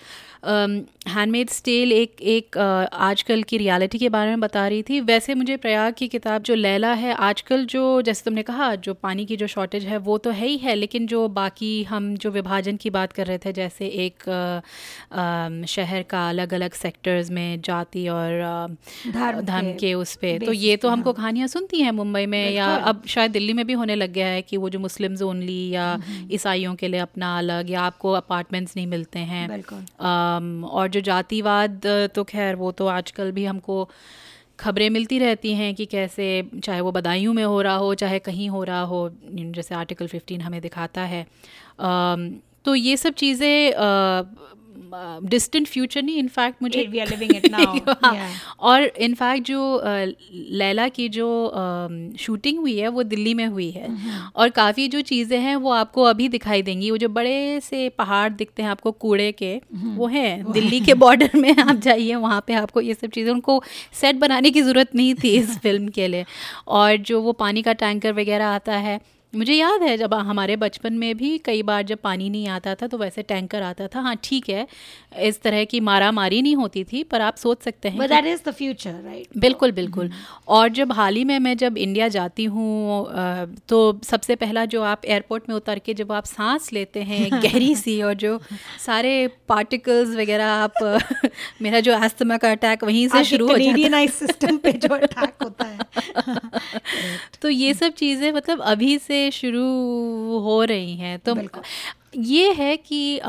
हैंडमेड 0.46 1.50
स्टेल 1.50 1.92
एक 1.92 2.22
एक 2.22 2.58
आजकल 2.58 3.44
की 3.44 3.58
रियलिटी 3.58 3.98
के 3.98 4.10
बारे 4.10 4.30
में 4.30 4.40
बता 4.40 4.68
रही 4.68 4.84
थी 4.84 5.00
वैसे 5.02 5.36
मुझे 5.36 5.58
प्रयाग 5.58 5.94
की 5.94 6.08
किताब 6.08 6.42
जो 6.42 6.56
लैला 6.56 6.94
है 6.94 7.14
आजकल 7.22 7.66
जो 7.66 7.84
जैसे 8.02 8.24
तुमने 8.26 8.44
कहा 8.44 8.74
जो 8.80 8.94
पानी 8.94 9.26
की 9.26 9.36
जो 9.36 9.48
शॉर्टेज 9.48 9.86
है 9.86 9.98
वो 9.98 10.18
तो 10.18 10.32
है 10.32 10.48
ही 10.48 10.58
है 10.58 10.76
लेकिन 10.76 11.08
जो 11.08 11.28
बाकी 11.28 11.72
हम 11.84 12.16
जो 12.18 12.32
विभाजन 12.32 12.76
की 12.76 12.90
बात 12.90 13.14
कर 13.14 13.28
रहे 13.28 13.38
थे 13.38 13.54
जैसे 13.54 13.88
एक 14.06 14.30
अम, 14.30 15.64
शहर 15.66 16.04
का 16.04 16.28
अलग 16.30 16.54
अलग 16.54 16.74
सेक्टर्स 16.74 17.32
में 17.32 17.62
जाति 17.62 18.08
और 18.08 18.78
धर्म 19.08 19.72
के 19.74 19.88
के 19.88 19.94
उस 19.94 20.16
पर 20.16 20.46
तो 20.46 20.54
ये 20.54 20.78
तो 20.78 20.90
हमको 20.90 21.14
कहानियाँ 21.14 21.48
सुनती 21.48 21.82
हैं 21.82 21.92
मुंबई 21.92 22.26
में 22.26 22.52
या 22.52 22.68
अब 22.84 23.02
शायद 23.08 23.32
दिल्ली 23.32 23.54
में 23.54 23.66
भी 23.68 23.74
होने 23.74 23.96
लग 23.96 24.12
गया 24.14 24.28
है 24.28 24.42
कि 24.42 24.58
वो 24.58 24.70
जो 24.70 24.80
मुस्लिम्स 24.80 25.22
ओनली 25.22 25.70
या 25.70 25.98
ईसाइयों 26.32 26.76
के 26.76 26.88
लिए 26.88 27.00
अपना 27.00 27.38
अलग 27.38 27.70
या 27.70 27.82
आपको 27.82 28.12
अपार्टमेंट्स 28.12 28.76
नहीं 28.76 28.88
मिलते 28.88 29.20
हैं। 29.20 29.48
अम, 30.00 30.64
और 30.66 30.88
जो 30.88 31.02
जातिवाद 31.02 31.82
तो 32.16 32.24
खैर 32.24 32.56
वो 32.56 32.72
तो 32.72 32.88
आजकल 32.88 33.32
भी 33.32 33.46
हमको 33.46 33.90
खबरें 34.60 34.90
मिलती 34.90 35.20
रहती 35.20 35.54
हैं 35.54 35.76
कि 35.76 35.86
कैसे 35.86 36.50
चाहे 36.64 36.82
वो 36.82 36.92
बदायूं 36.92 37.34
में 37.34 37.44
हो 37.44 37.62
रहा 37.62 37.76
हो 37.76 37.94
चाहे 37.94 38.20
कहीं 38.20 38.50
हो 38.50 38.64
रहा 38.64 38.82
हो 38.82 39.10
जैसे 39.26 39.76
आर्टिकल 39.76 40.08
15 40.08 40.46
हमें 40.46 40.62
दिखाता 40.62 41.02
है। 41.02 41.28
अम, 41.80 42.36
तो 42.66 42.76
ये 42.76 42.98
सब 42.98 43.14
चीज़ें 43.14 43.72
डिस्टेंट 45.30 45.68
फ्यूचर 45.68 46.04
नहीं 46.04 46.18
इनफैक्ट 46.18 46.62
मुझे 46.62 46.84
we 46.92 47.00
are 47.00 47.08
living 47.10 47.34
it 47.36 47.50
now 47.52 47.96
हाँ, 48.04 48.30
और 48.60 48.84
इनफैक्ट 48.84 49.48
जो 49.48 49.82
लैला 50.58 50.88
की 50.88 51.08
जो 51.10 51.28
शूटिंग 52.20 52.60
हुई 52.60 52.78
है 52.78 52.88
वो 52.88 53.04
दिल्ली 53.04 53.34
में 53.34 53.46
हुई 53.46 53.70
है। 53.72 53.90
और 54.36 54.50
काफ़ी 54.50 54.88
जो 54.88 55.02
चीज़ें 55.02 55.40
हैं 55.40 55.56
वो 55.56 55.72
आपको 55.72 56.04
अभी 56.04 56.28
दिखाई 56.30 56.62
देंगी। 56.62 56.92
वो 56.92 56.98
जो 56.98 57.10
बड़े 57.10 57.60
से 57.60 57.88
पहाड़ 57.90 58.30
दिखते 58.30 58.64
हैं 58.64 58.70
आपको 58.70 58.92
कूड़े 58.92 59.32
के 59.32 59.56
वो 59.74 60.08
हैं। 60.08 60.52
दिल्ली 60.52 60.80
के 60.82 60.94
बॉर्डर 60.94 61.30
में 61.36 61.56
आप 61.56 61.76
जाइए 61.76 62.16
वहाँ 62.16 62.44
पे 62.48 62.54
आपको 62.54 62.82
ये 62.82 62.94
सब 62.94 63.10
चीज़ें 63.10 63.32
उनको 63.32 63.62
सेट 64.02 64.16
बनाने 64.16 64.52
की 64.52 64.62
ज़रूरत 64.62 64.96
नहीं 64.96 65.14
थी 65.16 65.36
इस 65.38 65.58
फ़िल्म 65.64 65.88
के 65.88 66.08
लिए। 66.08 66.26
और 66.68 66.96
जो 66.98 67.22
वो 67.22 67.32
पानी 67.34 67.62
का 67.62 67.74
टैंकर 67.74 68.14
वगैरह 68.14 68.48
आता 68.48 68.76
है 68.78 69.00
मुझे 69.36 69.54
याद 69.54 69.84
है 69.84 69.98
जब 69.98 70.14
हमारे 70.14 70.56
बचपन 70.56 70.94
में 70.94 71.18
भी 71.18 71.38
कई 71.38 71.64
बार 71.64 71.84
जब 71.84 71.98
पानी 71.98 72.30
नहीं 72.30 72.48
आता 72.48 72.76
था 72.76 72.88
तो 72.88 72.98
वैसे 72.98 73.22
टैंकर 73.22 73.62
आता 73.62 73.88
था। 73.88 74.00
हाँ 74.00 74.16
ठीक 74.24 74.50
है 74.50 74.68
इस 75.20 75.42
तरह 75.42 75.64
की 75.64 75.80
मारा 75.80 76.12
मारी 76.12 76.42
नहीं 76.42 76.56
होती 76.56 76.84
थी 76.84 77.04
पर 77.04 77.22
आप 77.22 77.36
सोच 77.36 77.64
सकते 77.64 77.90
हैं 77.90 78.08
that 78.08 78.28
is 78.34 78.44
the 78.46 78.54
future 78.60 78.94
right? 78.94 79.38
बिल्कुल 79.38 79.72
बिल्कुल। 79.72 80.12
और 80.48 80.70
जब 80.70 80.92
हाल 80.92 81.16
ही 81.16 81.24
में 81.24 81.40
मैं 81.40 81.56
जब 81.58 81.78
इंडिया 81.78 82.08
जाती 82.08 82.46
हूँ 82.46 83.08
तो 83.70 83.80
सबसे 84.04 84.36
पहला 84.36 84.66
जो 84.66 84.84
आप 84.84 85.06
एयरपोर्ट 85.06 85.50
में 85.50 85.56
उतर 85.56 85.80
के 85.80 85.94
जब 85.94 86.12
आप 86.12 86.26
सांस 86.26 86.72
लेते 86.74 87.04
हैं 87.04 87.30
गहरी 87.44 87.76
सी 87.76 88.02
और 88.02 88.14
जो 88.14 88.40
सारे 88.86 89.14
पार्टिकल्स 89.50 90.16
वगैरह 90.16 90.48
आप 90.48 90.74
मेरा 91.62 91.80
जो 91.80 91.94
अस्थमा 91.94 92.38
का 92.38 92.52
अटैक 92.52 92.84
वहीं 92.84 93.08
से 93.08 93.24
शुरू 93.24 93.46
हो 93.46 93.52
जाता 93.52 93.64
कैनेडियनाइज 93.64 94.12
सिस्टम 94.12 94.58
पे 94.64 94.72
जो 94.72 94.94
अटैक 94.96 95.44
होता 95.44 95.66
है। 95.66 95.78
तो 97.42 97.50
ये 97.50 97.74
सब 97.74 97.94
चीज़ें 97.94 98.32
मतलब 98.32 98.62
अभी 98.62 98.98
से 98.98 99.17
शुरू 99.34 99.66
हो 100.42 100.64
रही 100.66 100.96
हैं। 100.98 101.18
तो 101.20 101.36
ये 102.16 102.52
है 102.54 102.76
कि 102.80 103.20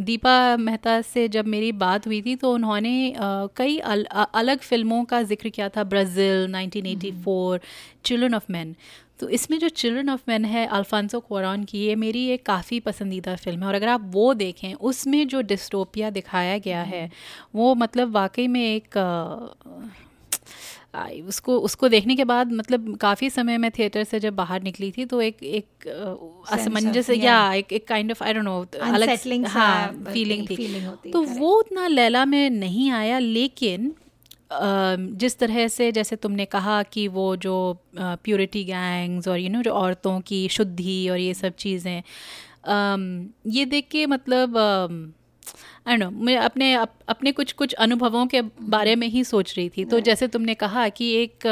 दीपा 0.00 0.56
मेहता 0.56 1.00
से 1.04 1.26
जब 1.28 1.46
मेरी 1.46 1.70
बात 1.74 2.06
हुई 2.06 2.20
थी 2.22 2.34
तो 2.36 2.52
उन्होंने 2.54 3.14
कई 3.56 3.76
अल, 3.78 4.04
अलग 4.34 4.58
फ़िल्मों 4.60 5.04
का 5.04 5.22
ज़िक्र 5.24 5.48
किया 5.48 5.68
था 5.68 5.84
ब्राज़ील 5.84 6.46
1984 6.48 7.60
चिल्ड्रन 8.04 8.34
ऑफ़ 8.34 8.52
मैन। 8.52 8.74
तो 9.20 9.28
इसमें 9.30 9.58
जो 9.58 9.68
चिल्ड्रन 9.70 10.08
ऑफ़ 10.10 10.22
मैन 10.28 10.44
है 10.44 10.66
अल्फांसो 10.68 11.20
क्वारॉन 11.20 11.64
की 11.64 11.78
ये 11.78 11.94
मेरी 11.96 12.26
एक 12.28 12.44
काफ़ी 12.46 12.80
पसंदीदा 12.80 13.34
फ़िल्म 13.36 13.60
है। 13.60 13.66
और 13.68 13.74
अगर 13.74 13.88
आप 13.88 14.10
वो 14.14 14.32
देखें 14.34 14.72
उसमें 14.74 15.26
जो 15.28 15.40
डिस्टोपिया 15.44 16.10
दिखाया 16.10 16.58
गया 16.58 16.82
है 16.84 17.08
वो 17.54 17.74
मतलब 17.76 18.12
वाकई 18.12 18.46
में 18.48 18.64
एक 18.64 18.98
उसको 21.02 21.58
उसको 21.58 21.88
देखने 21.88 22.16
के 22.16 22.24
बाद 22.24 22.52
मतलब 22.52 22.96
काफ़ी 22.96 23.30
समय 23.30 23.58
में 23.58 23.70
थिएटर 23.70 24.04
से 24.04 24.20
जब 24.20 24.34
बाहर 24.34 24.62
निकली 24.62 24.92
थी 24.98 25.04
तो 25.04 25.20
एक 25.20 25.42
एक 25.42 25.88
असमंजस 26.50 27.10
या 27.10 27.54
एक 27.54 27.72
एक 27.72 27.88
kind 27.88 28.10
of 28.10 28.24
I 28.24 28.32
don't 28.32 28.44
know 28.44 28.66
अलग 28.80 29.46
हाँ 29.46 30.04
फीलिंग 30.12 30.48
थी। 30.50 30.56
feeling 30.56 31.12
तो 31.12 31.18
correct. 31.18 31.38
वो 31.38 31.58
उतना 31.58 31.86
लैला 31.86 32.24
में 32.24 32.50
नहीं 32.50 32.90
आया 32.90 33.18
लेकिन 33.18 33.94
जिस 35.16 35.38
तरह 35.38 35.68
से 35.68 35.92
जैसे 35.92 36.16
तुमने 36.16 36.44
कहा 36.44 36.82
कि 36.82 37.08
वो 37.08 37.36
जो 37.36 37.78
प्योरिटी 37.98 38.64
गैंग्स 38.64 39.28
और 39.28 39.38
यू 39.38 39.50
नो 39.50 39.62
जो 39.62 39.70
औरतों 39.70 40.20
की 40.20 40.48
शुद्धि 40.48 41.08
और 41.08 41.18
ये 41.18 41.34
सब 41.34 41.52
चीज़ें 41.54 42.02
ये 43.46 43.64
देख 43.64 43.88
के 43.90 44.06
मतलब 44.06 44.54
आई 45.88 45.96
नो 45.96 46.10
मैं 46.10 46.36
अपने 46.36 46.74
अप, 46.74 46.94
अपने 47.08 47.32
कुछ 47.32 47.52
कुछ 47.52 47.72
अनुभवों 47.72 48.26
के 48.26 48.42
बारे 48.62 48.96
में 48.96 49.08
ही 49.08 49.24
सोच 49.24 49.54
रही 49.56 49.68
थी। 49.68 49.84
तो 49.84 50.00
जैसे 50.00 50.28
तुमने 50.28 50.54
कहा 50.54 50.88
कि 50.88 51.14
एक 51.14 51.46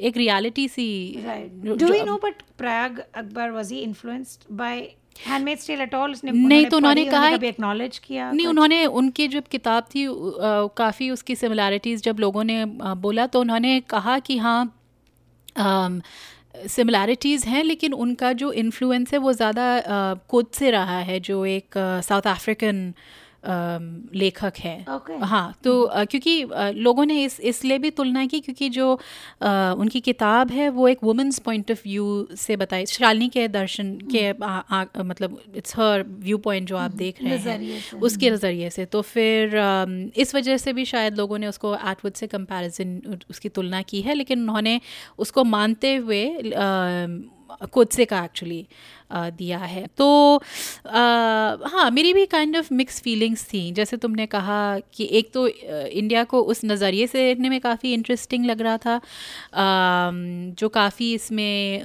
एक 0.00 0.16
रियलिटी 0.16 0.68
सी 0.68 1.18
right. 1.18 1.66
जो- 1.66 1.78
do 1.78 1.86
we 1.86 1.96
जो- 1.96 2.08
know 2.08 2.20
but 2.24 2.34
prayag 2.60 2.98
akbar 3.22 3.48
was 3.56 3.72
he 3.72 3.88
influenced 3.88 4.58
by 4.60 4.82
handmaid's 5.30 5.70
tale 5.70 5.88
at 5.88 5.94
all? 5.94 6.12
उसने 6.12 6.30
नहीं, 6.32 6.66
तो 6.66 6.76
उन्होंने 6.76 7.04
कहा 7.04 7.36
कभी 7.36 7.48
एक्नॉलेज 7.48 7.98
किया 7.98 8.32
नहीं? 8.32 8.46
उन्होंने 8.46 8.86
उनकी 8.86 9.28
जो 9.28 9.40
किताब 9.40 9.82
थी 9.82 10.06
काफ़ी 10.78 11.10
उसकी 11.10 11.36
सिमिलैरिटीज़ 11.36 12.02
जब 12.02 12.18
लोगों 12.18 12.44
ने 12.44 12.64
बोला 12.94 13.26
तो 13.26 13.40
उन्होंने 13.40 13.80
कहा 13.80 14.18
कि 14.18 14.38
हाँ 14.38 14.78
सिमिलैरिटीज़ 16.66 17.46
हैं 17.46 17.64
लेकिन 17.64 17.92
उनका 17.92 18.32
जो 18.32 18.52
इन्फ्लुएंस 18.52 19.12
है 19.12 19.18
वो 19.18 19.32
ज़्यादा 19.32 19.82
खुद 20.30 20.46
से 20.52 20.70
रहा 20.70 20.98
है 20.98 21.20
जो 21.20 21.46
एक 21.46 21.74
साउथ 21.78 22.22
अफ्रीकन 22.22 22.94
लेखक 24.14 24.52
हैं। 24.58 24.86
Okay. 24.86 25.22
हाँ 25.24 25.54
तो 25.64 25.72
क्योंकि 25.92 26.46
लोगों 26.80 27.04
ने 27.04 27.24
इस 27.24 27.40
इसलिए 27.40 27.78
भी 27.78 27.90
तुलना 27.90 28.24
की 28.26 28.40
क्योंकि 28.40 28.68
जो 28.68 28.92
उनकी 29.78 30.00
किताब 30.00 30.50
है 30.50 30.68
वो 30.68 30.88
एक 30.88 30.98
वुमेंस 31.02 31.38
पॉइंट 31.38 31.70
ऑफ़ 31.70 31.82
व्यू 31.84 32.28
से 32.36 32.56
बताई 32.56 32.86
शालिनी 32.86 33.28
के 33.28 33.48
दर्शन 33.48 33.92
के 34.12 34.44
आ, 34.44 34.48
आ, 34.48 34.84
मतलब 34.98 35.40
इट्स 35.56 35.76
हर 35.76 36.04
व्यू 36.08 36.38
पॉइंट 36.38 36.68
जो 36.68 36.76
आप 36.76 36.90
देख 36.90 37.22
रहे 37.22 37.36
हैं। 37.38 38.00
उसके 38.00 38.30
नज़रिए 38.30 38.70
से। 38.70 38.84
तो 38.84 39.02
फिर 39.02 39.56
इस 40.16 40.34
वजह 40.34 40.56
से 40.56 40.72
भी 40.72 40.84
शायद 40.84 41.16
लोगों 41.16 41.38
ने 41.38 41.46
उसको 41.46 41.74
एटवुड 41.74 42.12
से 42.12 42.26
कंपैरिजन 42.26 43.18
उसकी 43.30 43.48
तुलना 43.48 43.82
की 43.82 44.00
है 44.00 44.14
लेकिन 44.14 44.40
उन्होंने 44.40 44.80
उसको 45.18 45.44
मानते 45.44 45.94
हुए 45.96 46.24
खुद 47.72 47.88
से 47.88 48.04
का 48.04 48.24
एक्चुअली 48.24 48.66
दिया 49.10 49.58
है। 49.58 49.86
तो 49.98 50.36
हाँ 50.86 51.90
मेरी 51.90 52.12
भी 52.14 52.24
काइंड 52.26 52.56
ऑफ़ 52.56 52.72
मिक्स 52.74 53.00
फीलिंग्स 53.00 53.44
थी। 53.44 53.70
जैसे 53.72 53.96
तुमने 53.96 54.26
कहा 54.26 54.78
कि 54.94 55.08
एक 55.12 55.30
तो 55.34 55.46
इंडिया 55.48 56.24
को 56.24 56.40
उस 56.44 56.60
नज़रिए 56.64 57.06
से 57.06 57.24
देखने 57.24 57.48
में 57.48 57.60
काफ़ी 57.60 57.92
इंटरेस्टिंग 57.94 58.46
लग 58.46 58.60
रहा 58.62 58.76
था। 58.78 59.00
जो 60.58 60.68
काफ़ी 60.68 61.12
इसमें 61.14 61.82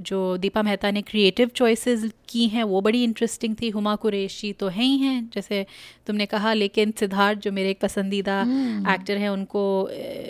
जो 0.00 0.36
दीपा 0.36 0.62
मेहता 0.62 0.90
ने 0.90 1.02
क्रिएटिव 1.02 1.50
चॉइसेस 1.56 2.10
की 2.28 2.46
हैं 2.48 2.64
वो 2.64 2.80
बड़ी 2.80 3.02
इंटरेस्टिंग 3.04 3.54
थी। 3.62 3.68
हुमा 3.70 3.94
कुरैशी 3.96 4.52
तो 4.52 4.68
हैं 4.68 4.84
ही 4.84 4.96
हैं 4.98 5.30
जैसे 5.34 5.64
तुमने 6.06 6.26
कहा 6.26 6.52
लेकिन 6.52 6.92
सिद्धार्थ 6.98 7.38
जो 7.38 7.52
मेरे 7.52 7.70
एक 7.70 7.80
पसंदीदा 7.80 8.40
एक्टर 8.94 9.16
हैं 9.16 9.28
उनको 9.28 9.62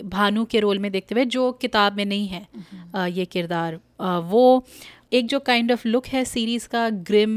भानु 0.09 0.45
के 0.45 0.59
रोल 0.59 0.79
में 0.79 0.91
देखते 0.91 1.15
हुए 1.15 1.25
जो 1.27 1.51
किताब 1.61 1.97
में 1.97 2.05
नहीं 2.05 2.27
है 2.27 2.47
अ, 2.95 3.05
ये 3.07 3.25
किरदार। 3.25 3.79
वो 3.99 4.63
एक 5.13 5.27
जो 5.27 5.39
काइंड 5.39 5.71
ऑफ़ 5.71 5.87
लुक 5.87 6.05
है 6.07 6.23
सीरीज़ 6.25 6.67
का 6.67 6.89
ग्रिम 7.09 7.35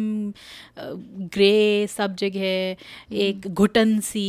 ग्रे 1.35 1.87
सब 1.90 2.14
जगह 2.16 3.14
एक 3.25 3.46
घुटन 3.49 3.99
सी 4.01 4.29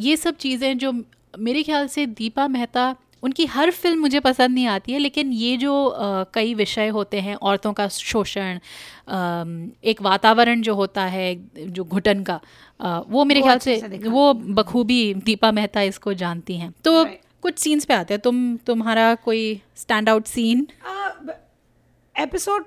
ये 0.00 0.16
सब 0.16 0.36
चीज़ें 0.36 0.76
जो 0.78 0.92
मेरे 1.38 1.62
ख्याल 1.62 1.86
से 1.88 2.06
दीपा 2.06 2.48
मेहता 2.48 2.94
उनकी 3.22 3.44
हर 3.46 3.70
फ़िल्म 3.70 4.00
मुझे 4.00 4.20
पसंद 4.20 4.54
नहीं 4.54 4.66
आती 4.66 4.92
है 4.92 4.98
लेकिन 4.98 5.32
ये 5.32 5.56
जो 5.56 5.74
अ, 5.86 6.24
कई 6.34 6.54
विषय 6.54 6.88
होते 6.88 7.20
हैं 7.20 7.34
औरतों 7.34 7.72
का 7.72 7.86
शोषण 7.88 8.58
एक 9.84 10.02
वातावरण 10.02 10.62
जो 10.62 10.74
होता 10.74 11.04
है 11.06 11.34
जो 11.56 11.84
घुटन 11.84 12.22
का 12.22 12.40
अ, 12.80 12.98
वो 13.08 13.24
मेरे 13.24 13.40
ख्याल 13.42 13.58
से 13.58 13.76
से 13.80 14.08
वो 14.10 14.32
बखूबी 14.34 15.02
दीपा 15.24 15.50
मेहता 15.52 15.82
इसको 15.82 16.14
जानती 16.14 16.56
हैं। 16.56 16.72
तो 16.84 17.02
Right. 17.04 17.21
कुछ 17.42 17.58
सीन्स 17.58 17.84
पे 17.84 17.94
आते 17.94 18.14
हैं? 18.14 18.20
तुम 18.20 18.56
तुम्हारा 18.56 19.14
कोई 19.14 19.60
stand 19.76 20.08
out 20.08 20.24
scene 20.24 20.66
episode 22.18 22.64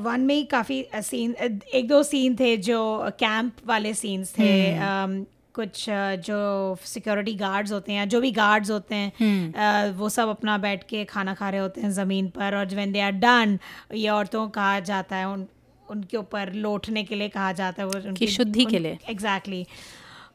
one 0.00 0.20
में 0.20 0.34
ही 0.34 0.44
काफ़ी 0.44 0.86
सीन 0.94 1.32
एक 1.74 1.88
दो 1.88 2.02
सीन 2.02 2.36
थे 2.36 2.56
जो 2.56 3.10
कैंप 3.18 3.52
वाले 3.66 3.94
सीन्स 3.94 4.32
थे 4.32 4.50
um, 4.72 5.24
कुछ 5.54 5.86
जो 5.90 6.38
सिक्योरिटी 6.84 7.34
गार्ड्स 7.34 7.72
होते 7.72 7.92
हैं 7.92 8.08
जो 8.08 8.20
भी 8.20 8.30
गार्ड्स 8.32 8.70
होते 8.70 8.94
हैं 8.94 9.90
वो 9.90 10.08
सब 10.08 10.28
अपना 10.28 10.58
बैठ 10.58 10.84
के 10.84 11.04
खाना 11.04 11.34
खा 11.34 11.50
रहे 11.50 11.60
होते 11.60 11.80
हैं 11.80 11.90
ज़मीन 11.90 12.28
पर 12.28 12.56
और 12.56 12.66
व्हेन 12.66 12.92
दे 12.92 13.00
आर 13.00 13.12
डन 13.12 13.58
ये 13.94 14.08
औरतों 14.08 14.44
को 14.44 14.48
कहा 14.48 14.80
जाता 14.80 15.16
है 15.16 15.28
उन 15.28 15.46
उनके 15.90 16.16
ऊपर 16.16 16.52
लौटने 16.52 17.04
के 17.04 17.14
लिए 17.14 17.28
कहा 17.28 17.52
जाता 17.52 17.82
है 17.82 17.88
वो 17.88 18.08
उनकी 18.08 18.26
शुद्धि 18.26 18.64
के 18.64 18.78
लिए। 18.78 18.98
एग्जैक्टली 19.08 19.66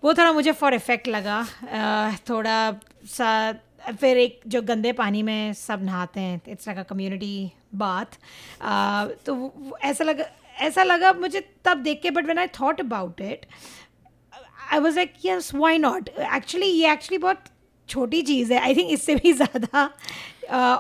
वो 0.04 0.14
थोड़ा 0.14 0.32
मुझे 0.32 0.52
फॉर 0.52 0.74
इफ़ेक्ट 0.74 1.08
लगा 1.08 1.46
थोड़ा 2.30 2.72
सा 3.06 3.52
फिर 3.90 4.18
एक 4.18 4.40
जो 4.48 4.62
गंदे 4.62 4.92
पानी 4.92 5.24
में 5.24 5.54
सब 5.54 5.84
नहाते 5.84 6.20
हैं 6.20 6.42
इट्स 6.48 6.68
लाइक 6.68 6.80
अ 6.80 6.84
कम्युनिटी 6.84 7.52
बात 7.76 8.18
तो 9.26 9.52
ऐसा 9.84 10.04
लगा 10.04 10.26
ऐसा 10.60 10.84
लगा 10.84 11.14
मुझे 11.14 11.40
तब 11.66 11.78
देख 11.84 12.02
के 12.02 12.12
but 12.12 12.26
when 12.26 12.38
I 12.38 12.48
thought 12.60 12.80
about 12.80 13.22
it 13.22 13.46
I 14.72 14.80
was 14.80 14.96
like 14.96 15.14
yes 15.26 15.54
why 15.56 15.78
not 15.78 16.10
actually 16.36 16.68
ये 16.68 16.92
एक्चुअली 16.94 17.18
बहुत 17.18 17.44
छोटी 17.90 18.22
चीज़ 18.22 18.54
है। 18.54 18.60
आई 18.60 18.76
थिंक 18.76 18.92
इससे 18.92 19.16
भी 19.16 19.34
ज़्यादा 19.34 19.90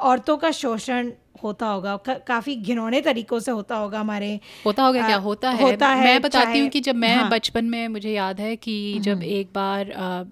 औरतों 0.10 0.38
का 0.38 0.52
शोषण 0.52 1.12
होता 1.44 1.68
होगा 1.68 1.96
का, 1.98 2.14
काफ़ी 2.14 2.56
घिनौने 2.56 3.02
तरीकों 3.02 3.40
से 3.40 3.52
होता 3.52 3.76
होगा 3.76 4.00
हमारे 4.00 4.40
होता 4.66 4.84
होगा 4.84 5.06
क्या? 5.08 5.18
होता 5.18 5.50
है। 5.50 5.64
होता 5.64 5.88
है, 5.90 6.04
मैं 6.06 6.22
बताती 6.22 6.60
हूँ 6.60 6.70
कि 6.70 6.80
जब 6.82 6.96
मैं 6.96 7.16
हाँ। 7.16 7.30
बचपन 7.30 7.66
में 7.66 7.88
मुझे 7.88 8.12
याद 8.12 8.40
है 8.40 8.56
कि 8.56 9.00
जब 9.00 9.24
एक 9.24 9.52
बार 9.54 9.90
अ, 9.90 10.24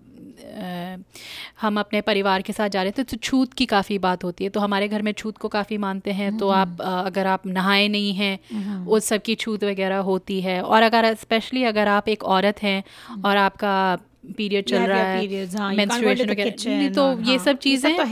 हम 1.61 1.79
अपने 1.79 2.01
परिवार 2.01 2.41
के 2.41 2.53
साथ 2.53 2.69
जा 2.69 2.83
रहे 2.83 2.91
थे 2.91 3.03
तो 3.03 3.17
छूत 3.19 3.53
की 3.53 3.65
काफ़ी 3.65 3.97
बात 3.99 4.23
होती 4.23 4.43
है। 4.43 4.49
तो 4.49 4.59
हमारे 4.59 4.87
घर 4.87 5.01
में 5.01 5.11
छूत 5.13 5.37
को 5.37 5.47
काफ़ी 5.47 5.77
मानते 5.77 6.11
हैं 6.11 6.37
तो 6.37 6.49
आप 6.51 6.81
अ, 6.81 6.89
अगर 7.05 7.27
आप 7.27 7.47
नहाए 7.47 7.87
नहीं 7.87 8.13
हैं 8.13 8.85
उस 8.87 9.05
सब 9.05 9.21
की 9.21 9.35
छूत 9.35 9.63
वगैरह 9.63 9.97
होती 10.09 10.39
है। 10.41 10.61
और 10.61 10.83
अगर 10.83 11.13
स्पेशली 11.15 11.63
अगर 11.63 11.87
आप 11.87 12.07
एक 12.09 12.23
औरत 12.35 12.63
हैं 12.63 12.83
और 13.25 13.37
आपका 13.37 13.97
पीरियड 14.37 14.65
चल 14.65 14.77
रहा 14.77 15.03
है 15.03 15.27
the 15.27 16.29
वगैरह। 16.29 16.89
तो 16.89 17.31
ये 17.31 17.39
सब 17.39 17.57
चीज़ें 17.57 17.97
तो 17.97 18.03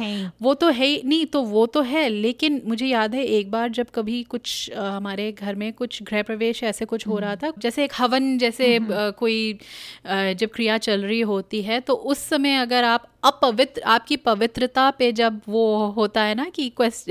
वो 0.41 0.53
तो 0.53 0.69
है 0.69 1.01
नहीं 1.05 1.25
तो 1.25 1.41
वो 1.41 1.65
तो 1.65 1.81
है 1.81 2.09
लेकिन 2.09 2.61
मुझे 2.65 2.85
याद 2.85 3.15
है 3.15 3.23
एक 3.23 3.51
बार 3.51 3.69
जब 3.69 3.87
कभी 3.95 4.23
कुछ 4.23 4.71
हमारे 4.77 5.31
घर 5.31 5.55
में 5.55 5.73
कुछ 5.73 6.03
गृह 6.03 6.21
प्रवेश 6.21 6.63
ऐसे 6.63 6.85
कुछ 6.85 7.07
हो 7.07 7.19
रहा 7.19 7.35
था 7.35 7.51
जैसे 7.59 7.83
एक 7.83 7.93
हवन 7.97 8.37
जैसे 8.37 8.79
कोई 8.91 9.59
जब 10.07 10.47
क्रिया 10.47 10.77
चल 10.77 11.01
रही 11.01 11.21
होती 11.21 11.61
है 11.61 11.79
तो 11.79 11.93
उस 11.93 12.17
समय 12.17 12.55
अगर 12.55 12.83
आप 12.83 13.07
अपवित्र 13.23 13.81
आपकी 13.81 14.15
पवित्रता 14.15 14.91
पे 14.91 15.11
जब 15.11 15.41
वो 15.47 15.87
होता 15.87 16.21
है 16.21 16.35
ना 16.35 16.45
कि 16.45 16.69
क्वेश्च 16.69 17.09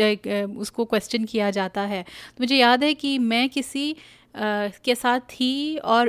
उसको 0.56 0.84
क्वेश्चन 0.84 1.24
किया 1.24 1.50
जाता 1.50 1.80
है 1.80 2.02
तो 2.02 2.42
मुझे 2.42 2.56
याद 2.56 2.84
है 2.84 2.94
कि 2.94 3.18
मैं 3.18 3.48
किसी 3.48 3.96
के 4.84 4.94
साथ 4.94 5.20
थी 5.30 5.76
और 5.78 6.08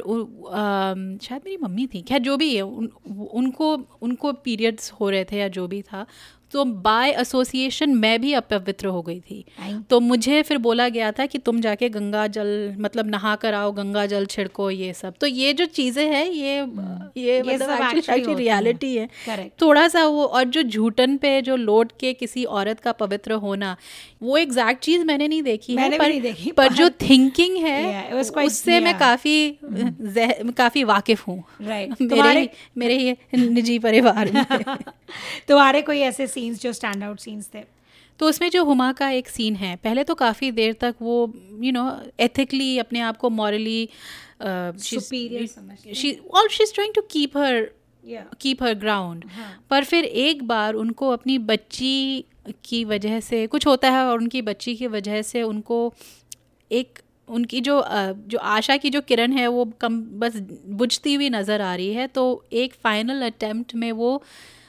शायद 1.21 1.41
मेरी 1.45 1.57
मम्मी 1.57 1.87
थी। 1.87 2.01
खैर 2.01 2.19
जो 2.19 2.37
भी 2.37 2.55
है 2.55 2.61
उन, 2.61 2.89
उनको 3.33 3.75
उनको 4.01 4.31
पीरियड्स 4.33 4.91
हो 4.91 5.09
रहे 5.09 5.25
थे 5.25 5.37
या 5.37 5.47
जो 5.47 5.67
भी 5.67 5.81
था 5.81 6.05
तो 6.51 6.65
बाय 6.65 7.09
एसोसिएशन 7.11 7.89
मैं 7.89 8.21
भी 8.21 8.33
अपवित्र 8.33 8.87
हो 8.87 9.01
गई 9.01 9.19
थी। 9.19 9.45
तो 9.89 9.99
मुझे 9.99 10.41
फिर 10.41 10.57
बोला 10.57 10.89
गया 10.89 11.11
था 11.11 11.25
कि 11.25 11.37
तुम 11.37 11.61
जाके 11.61 11.89
गंगा 11.89 12.27
जल 12.27 12.75
मतलब 12.79 13.09
नहा 13.09 13.35
कर 13.35 13.53
आओ 13.53 13.71
गंगा 13.71 14.05
जल 14.05 14.25
छिड़को 14.25 14.69
ये 14.71 14.93
सब। 14.93 15.13
तो 15.21 15.27
ये 15.27 15.53
जो 15.53 15.65
चीज़ें 15.65 16.05
हैं 16.05 16.25
ये 16.25 16.55
ये 17.17 17.41
सब 17.41 17.53
मतलब 17.53 17.69
हैं। 18.29 18.35
रियलिटी 18.35 18.95
है। 18.95 19.07
Correct. 19.07 19.61
थोड़ा 19.61 19.87
सा 19.87 20.05
वो 20.05 20.25
और 20.25 20.43
जो 20.43 20.63
झूठन 20.63 21.17
पे 21.17 21.41
जो 21.41 21.55
लौट 21.55 21.91
के 21.99 22.13
किसी 22.13 22.43
औरत 22.43 22.79
का 22.79 22.91
पवित्र 22.91 23.33
होना 23.33 23.75
वो 24.23 24.37
एग्जैक्ट 24.37 24.83
चीज़ 24.83 25.03
मैंने 25.05 25.27
नहीं 25.27 25.41
देखी 25.43 25.75
मैंने 25.75 25.95
है 25.95 25.99
पर, 25.99 26.09
नहीं 26.09 26.21
देखी, 26.21 26.51
पर 26.51 26.73
जो 26.73 26.89
थिंकिंग 26.89 27.57
है 27.57 28.21
उससे 28.23 28.79
मैं 28.79 28.97
काफ़ी 28.99 29.57
काफ़ी 30.57 30.83
वाकिफ 30.83 31.27
हूँ। 31.27 31.43
मेरे 31.61 32.39
ही 32.39 32.49
मेरे 32.77 32.97
ही 32.97 33.15
निजी 33.37 33.79
परिवार 33.79 34.31
में। 34.31 34.45
तुम्हारे 35.47 35.81
कोई 35.81 35.99
ऐसे 35.99 36.27
सीन्स 36.37 36.61
जो 36.61 36.73
स्टैंड 36.73 37.03
आउट 37.03 37.19
सीन्स 37.19 37.49
थे। 37.55 37.63
तो 38.19 38.27
उसमें 38.27 38.49
जो 38.49 38.63
हुमा 38.65 38.91
का 38.93 39.09
एक 39.11 39.27
सीन 39.29 39.55
है 39.55 39.75
पहले 39.83 40.03
तो 40.03 40.13
काफ़ी 40.17 40.51
देर 40.51 40.73
तक 40.81 40.95
वो 41.01 41.15
यू 41.63 41.71
नो 41.71 41.89
एथिकली 42.19 42.77
अपने 42.79 42.99
आप 43.01 43.17
को 43.17 43.29
morally 43.31 43.89
all 44.41 44.71
she 44.73 44.95
is 46.63 46.73
trying 46.73 46.93
to 46.93 47.01
keep 47.11 47.37
her 47.37 47.69
keep 48.41 48.63
her 48.63 48.73
ground 48.75 49.25
पर 49.69 49.83
फिर 49.83 50.05
एक 50.05 50.43
बार 50.47 50.73
उनको 50.75 51.09
अपनी 51.09 51.37
बच्ची 51.47 52.25
की 52.65 52.83
वजह 52.85 53.19
से 53.19 53.45
कुछ 53.47 53.67
होता 53.67 53.89
है 53.91 54.03
और 54.05 54.17
उनकी 54.17 54.41
बच्ची 54.41 54.75
की 54.75 54.87
वजह 54.87 55.21
से 55.21 55.41
उनको 55.43 55.79
एक 56.71 56.99
उनकी 57.27 57.59
जो 57.61 57.73
जो 58.27 58.37
आशा 58.49 58.77
की 58.77 58.89
जो 58.89 59.01
किरण 59.01 59.31
है 59.33 59.47
वो 59.47 59.65
कम 59.81 60.01
बस 60.19 60.35
बुझती 60.81 61.13
हुई 61.13 61.29
नज़र 61.29 61.61
आ 61.61 61.73
रही 61.75 61.93
है। 61.93 62.07
तो 62.09 62.23
एक 62.53 62.73
फाइनल 62.83 63.25
अटेम्प्ट 63.25 63.75
में 63.75 63.91
वो 63.93 64.11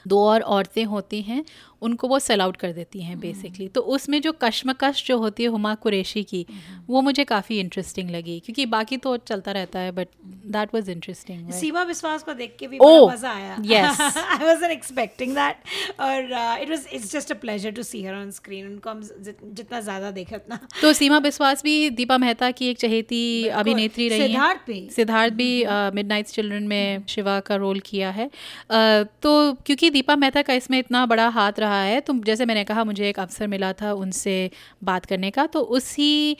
दो 0.08 0.24
और 0.28 0.40
औरतें 0.56 0.84
होती 0.86 1.20
हैं 1.22 1.44
उनको 1.82 2.08
वो 2.08 2.18
सेल 2.18 2.40
आउट 2.40 2.56
कर 2.56 2.72
देती 2.72 3.02
हैं 3.02 3.18
बेसिकली 3.20 3.68
तो 3.68 3.80
उसमें 3.96 4.20
जो 4.20 4.32
कश्मकश 4.42 5.04
जो 5.06 5.18
होती 5.18 5.42
है 5.42 5.48
हुमा 5.48 5.74
कुरैशी 5.82 6.22
की 6.24 6.44
वो 6.88 7.00
मुझे 7.00 7.24
काफ़ी 7.24 7.58
इंटरेस्टिंग 7.60 8.10
लगी 8.10 8.38
क्योंकि 8.40 8.66
बाकी 8.66 8.96
तो 8.96 9.16
चलता 9.16 9.52
रहता 9.52 9.78
है 9.78 9.92
but 9.92 10.08
that 10.46 10.74
was 10.74 10.88
interesting 10.90 11.50
Seema 11.52 11.82
Biswas 11.82 12.22
को 12.22 12.32
देख 12.34 12.56
के 12.58 12.66
भी 12.66 12.78
Oh, 12.78 13.10
मज़ा 13.12 13.30
आया। 13.32 13.56
yes. 13.62 14.00
I 14.00 14.44
wasn't 14.46 14.70
expecting 14.70 15.34
that 15.34 16.00
और 16.00 16.22
it 16.62 16.70
was 16.70 16.86
it's 16.92 17.12
just 17.12 17.32
a 17.32 17.34
pleasure 17.40 17.70
to 17.70 17.82
see 17.82 18.02
her 18.04 18.14
on 18.14 18.30
screen 18.30 18.66
उनको 18.66 18.90
हम 18.90 19.02
जितना 19.02 19.80
ज़्यादा 19.80 20.10
देखे 20.10 20.36
उतना। 20.36 20.58
तो 20.82 20.92
सीमा 20.92 21.18
बिस्वास 21.20 21.62
भी 21.64 21.88
दीपा 21.90 22.18
मेहता 22.18 22.50
की 22.50 22.68
एक 22.70 22.78
चहेती 22.78 23.22
अभिनेत्री 23.60 24.08
रही 24.08 24.20
सिद्धार्थ 24.22 24.60
भी। 24.66 24.88
सिद्धार्थ 24.96 25.32
भी 25.32 25.50
मिडनाइट 25.94 26.26
चिल्ड्रन 26.26 26.62
में 26.62 27.04
शिवा 27.08 27.38
का 27.40 27.56
रोल 27.56 27.80
किया 27.80 28.10
है। 28.10 28.26
अ, 28.26 29.02
तो 29.22 29.52
क्योंकि 29.66 29.90
दीपा 29.90 30.16
मेहता 30.16 30.42
का 30.42 30.54
इसमें 30.54 30.78
इतना 30.78 31.04
बड़ा 31.06 31.28
हाथ 31.28 31.58
रहा 31.58 31.67
है 31.74 32.00
तो 32.00 32.14
जैसे 32.26 32.46
मैंने 32.46 32.64
कहा 32.64 32.84
मुझे 32.84 33.08
एक 33.08 33.18
अवसर 33.20 33.46
मिला 33.46 33.72
था 33.80 33.92
उनसे 34.04 34.50
बात 34.84 35.06
करने 35.06 35.30
का 35.30 35.46
तो 35.54 35.60
उसी 35.78 36.36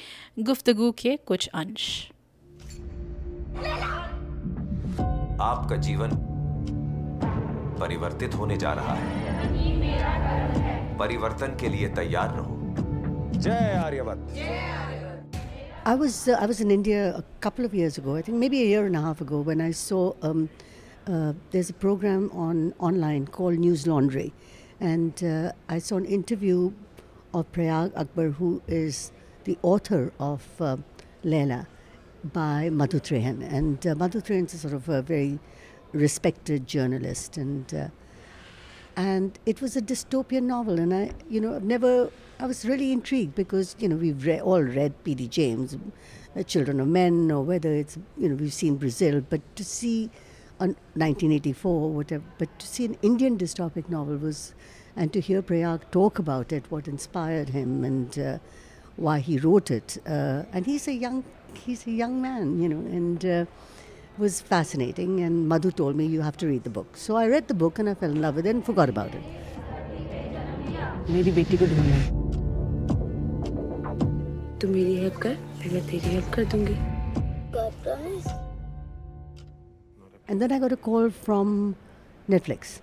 गुफ्तगु 0.48 0.90
के 0.98 1.16
कुछ 1.26 1.48
अंश 1.62 1.86
आपका 5.40 5.76
जीवन 5.88 6.10
परिवर्तित 7.80 8.34
होने 8.34 8.56
जा 8.56 8.72
रहा 8.74 8.94
है 8.94 9.26
परिवर्तन 10.98 11.56
के 11.60 11.68
लिए 11.68 11.88
तैयार 12.00 12.34
रहो 12.36 12.56
जय 13.38 13.74
आर्यवत 13.84 14.26
I 15.86 15.94
was 15.94 16.16
uh, 16.28 16.34
I 16.38 16.46
was 16.46 16.58
in 16.60 16.70
India 16.70 17.02
a 17.16 17.24
couple 17.40 17.64
of 17.64 17.74
years 17.74 17.96
ago. 17.96 18.14
I 18.14 18.22
think 18.22 18.36
maybe 18.38 18.58
a 18.62 18.66
year 18.66 18.84
and 18.86 18.96
a 18.96 19.00
half 19.00 19.20
ago 19.22 19.38
when 19.40 19.60
I 19.66 19.70
saw 19.70 20.00
um, 20.22 20.50
uh, 21.06 21.32
there's 21.50 21.70
a 21.70 21.76
program 21.84 22.30
on 22.34 22.74
online 22.78 23.26
called 23.26 23.58
News 23.58 23.86
Laundry, 23.86 24.32
and 24.80 25.22
uh, 25.24 25.52
I 25.68 25.78
saw 25.78 25.96
an 25.96 26.04
interview 26.04 26.72
of 27.34 27.50
Prayag 27.52 27.92
Akbar, 27.96 28.30
who 28.30 28.62
is 28.66 29.12
the 29.44 29.58
author 29.62 30.12
of 30.18 30.46
uh, 30.60 30.76
by 32.32 32.70
Madhu 32.70 33.00
Trehan, 33.00 33.42
and 33.42 33.86
uh, 33.86 33.94
Madhu 33.94 34.20
Trehan 34.20 34.52
is 34.52 34.60
sort 34.60 34.74
of 34.74 34.88
a 34.88 35.02
very 35.02 35.38
respected 35.92 36.66
journalist. 36.66 37.36
And. 37.36 37.72
Uh, 37.74 37.88
and 38.96 39.38
it 39.46 39.62
was 39.62 39.76
a 39.76 39.80
dystopian 39.80 40.42
novel. 40.42 40.80
And 40.80 40.92
i 40.92 41.12
you 41.30 41.40
know 41.40 41.54
i've 41.54 41.62
never 41.62 42.10
i 42.40 42.46
was 42.46 42.64
really 42.66 42.90
intrigued 42.90 43.36
because 43.36 43.76
you 43.78 43.88
know 43.88 43.94
we've 43.94 44.26
re- 44.26 44.40
all 44.40 44.60
read 44.60 44.92
pd 45.04 45.30
james 45.30 45.76
uh, 46.36 46.42
children 46.42 46.80
of 46.80 46.88
men 46.88 47.30
or 47.30 47.44
whether 47.44 47.72
it's 47.72 47.96
you 48.16 48.28
know 48.28 48.34
we've 48.34 48.52
seen 48.52 48.76
brazil. 48.76 49.22
But 49.30 49.40
to 49.54 49.64
see 49.64 50.10
1984 50.59 51.71
or 51.71 51.89
whatever 51.89 52.23
but 52.37 52.59
to 52.59 52.67
see 52.67 52.85
an 52.85 52.97
indian 53.01 53.37
dystopic 53.37 53.89
novel 53.89 54.17
was 54.17 54.53
and 54.95 55.11
to 55.11 55.19
hear 55.19 55.41
prayag 55.41 55.81
talk 55.91 56.19
about 56.19 56.51
it 56.53 56.63
what 56.69 56.87
inspired 56.87 57.49
him 57.49 57.83
and 57.83 58.19
uh, 58.19 58.37
why 58.95 59.19
he 59.19 59.37
wrote 59.37 59.71
it 59.71 59.97
uh, 60.07 60.43
and 60.53 60.65
he's 60.65 60.87
a 60.87 60.93
young 60.93 61.23
he's 61.65 61.85
a 61.87 61.91
young 61.91 62.21
man 62.21 62.61
you 62.61 62.69
know 62.69 62.79
and 62.97 63.25
uh, 63.25 63.45
was 64.17 64.41
fascinating 64.41 65.21
and 65.21 65.47
Madhu 65.47 65.71
told 65.71 65.95
me 65.95 66.05
you 66.05 66.21
have 66.21 66.37
to 66.37 66.47
read 66.47 66.63
the 66.63 66.69
book. 66.69 66.97
So 66.97 67.15
I 67.15 67.27
read 67.27 67.47
the 67.47 67.53
book 67.53 67.79
and 67.79 67.89
I 67.89 67.95
fell 67.95 68.11
in 68.11 68.21
love 68.21 68.35
with 68.35 68.45
it 68.45 68.55
and 68.55 68.65
forgot 68.65 68.89
about 68.89 69.13
it. 69.15 69.23
मेरी 71.09 71.31
बेटी 71.35 71.57
को 71.57 71.65
ढूंढना 71.67 71.97
तू 74.59 74.67
मेरी 74.67 74.95
help 74.97 75.17
कर 75.25 75.35
फिर 75.61 75.73
मैं 75.73 75.85
तेरी 75.87 76.09
हेल्प 76.13 76.31
कर 76.33 76.45
दूंगी 76.53 76.75
And 80.28 80.42
then 80.42 80.52
I 80.52 80.58
got 80.58 80.72
a 80.72 80.76
call 80.76 81.08
from 81.10 81.74
Netflix. 82.28 82.80